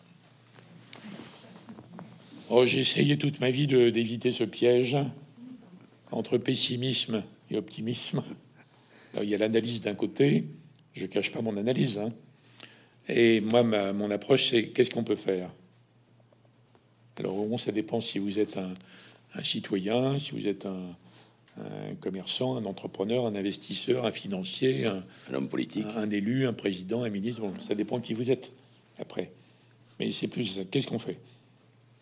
[2.49, 4.97] Oh, j'ai essayé toute ma vie d'éviter ce piège
[6.11, 8.23] entre pessimisme et optimisme.
[9.13, 10.45] Alors, il y a l'analyse d'un côté,
[10.93, 12.09] je cache pas mon analyse, hein.
[13.09, 15.49] Et moi, ma- mon approche, c'est qu'est-ce qu'on peut faire?
[17.17, 18.73] Alors, bon, ça dépend si vous êtes un,
[19.33, 20.95] un citoyen, si vous êtes un,
[21.59, 25.87] un commerçant, un entrepreneur, un investisseur, un financier, un, Un homme politique.
[25.95, 27.41] un, élu, un président, un ministre.
[27.41, 28.53] Bon, ça dépend qui vous êtes
[28.99, 29.31] après.
[29.99, 30.61] Mais c'est plus.
[30.69, 31.17] Qu'est-ce qu'on fait?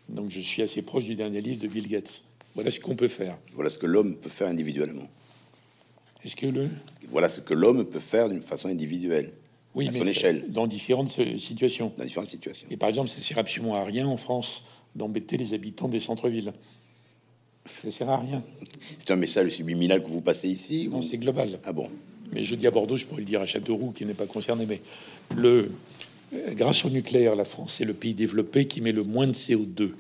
[0.10, 2.24] Donc, je suis assez proche du dernier livre de Bill Gates.
[2.54, 3.38] Voilà ce qu'on peut faire.
[3.54, 5.10] Voilà ce que l'homme peut faire individuellement.
[6.24, 6.70] Est-ce que le
[7.10, 9.32] Voilà ce que l'homme peut faire d'une façon individuelle,
[9.76, 10.46] oui, À mais son échelle.
[10.52, 11.92] dans différentes euh, situations.
[11.98, 12.68] dans différentes situations.
[12.72, 14.64] Et par exemple, ça sert absolument à rien en France
[14.96, 16.54] d'embêter les habitants des centres-villes.
[17.82, 18.44] Ça sert à rien.
[19.00, 21.60] C'est un message subliminal que vous passez ici Non, ou- c'est global.
[21.66, 21.90] Ah bon
[22.32, 24.66] Mais je dis à Bordeaux, je pourrais le dire à Châteauroux, qui n'est pas concerné.
[24.66, 24.82] Mais
[25.36, 25.72] le,
[26.34, 29.34] euh, grâce au nucléaire, la France est le pays développé qui met le moins de
[29.34, 29.92] CO2.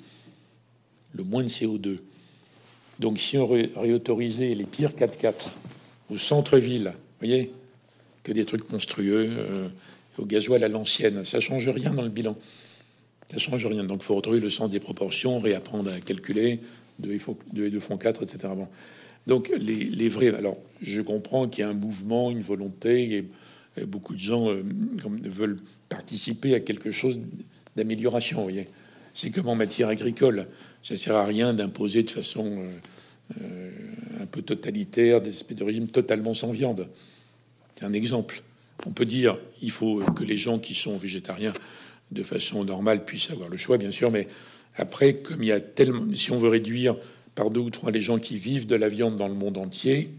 [1.13, 1.97] Le moins de CO2.
[2.99, 5.55] Donc, si on ré- réautorisait les pires 4x4
[6.11, 7.51] au centre-ville, vous voyez,
[8.26, 9.69] que des trucs monstrueux, euh,
[10.17, 12.36] au gasoil à l'ancienne, ça change rien dans le bilan.
[13.32, 13.84] Ça change rien.
[13.84, 16.59] Donc, faut retrouver le sens des proportions, réapprendre à calculer.
[16.99, 18.39] 2 et, font- deux et 2 font 4, etc.
[18.55, 18.67] Bon.
[19.28, 20.34] Donc, les, vrais.
[20.34, 23.17] Alors, je comprends qu'il y a un mouvement, une volonté,
[23.78, 24.63] et, beaucoup de gens euh,
[25.23, 25.57] veulent
[25.89, 27.19] participer à quelque chose
[27.76, 28.41] d'amélioration.
[28.43, 28.67] Voyez,
[29.13, 30.47] c'est comme en matière agricole.
[30.82, 32.63] Ça sert à rien d'imposer de façon
[33.41, 33.69] euh,
[34.21, 36.88] un peu totalitaire des espèces de régimes totalement sans viande.
[37.76, 38.43] C'est un exemple.
[38.86, 41.53] On peut dire il faut que les gens qui sont végétariens
[42.11, 44.28] de façon normale puissent avoir le choix, bien sûr, mais
[44.78, 46.95] après, comme il y a tellement, si on veut réduire
[47.34, 50.09] par deux ou trois les gens qui vivent de la viande dans le monde entier,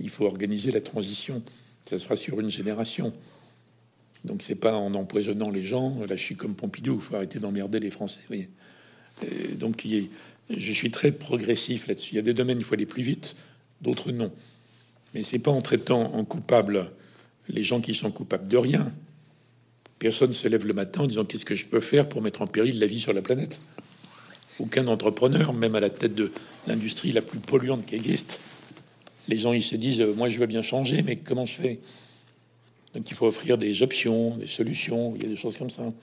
[0.00, 1.42] il faut organiser la transition.
[1.86, 3.12] Ça sera sur une génération.
[4.24, 5.98] Donc c'est pas en empoisonnant les gens.
[6.08, 6.96] Là, je suis comme Pompidou.
[6.96, 8.20] Il faut arrêter d'emmerder les Français.
[8.30, 9.86] Et donc
[10.50, 12.14] je suis très progressif là-dessus.
[12.14, 13.36] Il y a des domaines où il faut aller plus vite,
[13.80, 14.32] d'autres non.
[15.16, 16.90] Mais c'est pas en traitant en coupable
[17.48, 18.92] les gens qui sont coupables de rien.
[19.98, 22.46] Personne se lève le matin en disant qu'est-ce que je peux faire pour mettre en
[22.46, 23.62] péril la vie sur la planète?
[24.58, 26.32] Aucun entrepreneur, même à la tête de
[26.66, 28.42] l'industrie la plus polluante qui existe,
[29.28, 31.80] les gens ils se disent euh, moi je veux bien changer, mais comment je fais?
[32.94, 35.14] Donc il faut offrir des options, des solutions.
[35.16, 35.94] Il y a des choses comme ça.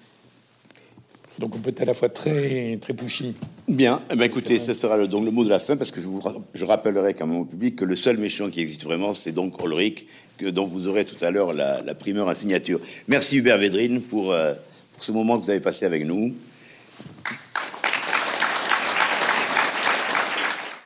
[1.39, 3.33] Donc on peut être à la fois très très pushy.
[3.67, 5.99] Bien, eh ben, écoutez, ce sera le, donc le mot de la fin parce que
[5.99, 6.21] je vous
[6.53, 9.59] je rappellerai quand même au public que le seul méchant qui existe vraiment, c'est donc
[9.63, 10.05] Ulrich,
[10.37, 12.79] que dont vous aurez tout à l'heure la, primeur en signature.
[13.07, 14.53] Merci Hubert Védrine pour, euh,
[14.93, 16.33] pour ce moment que vous avez passé avec nous.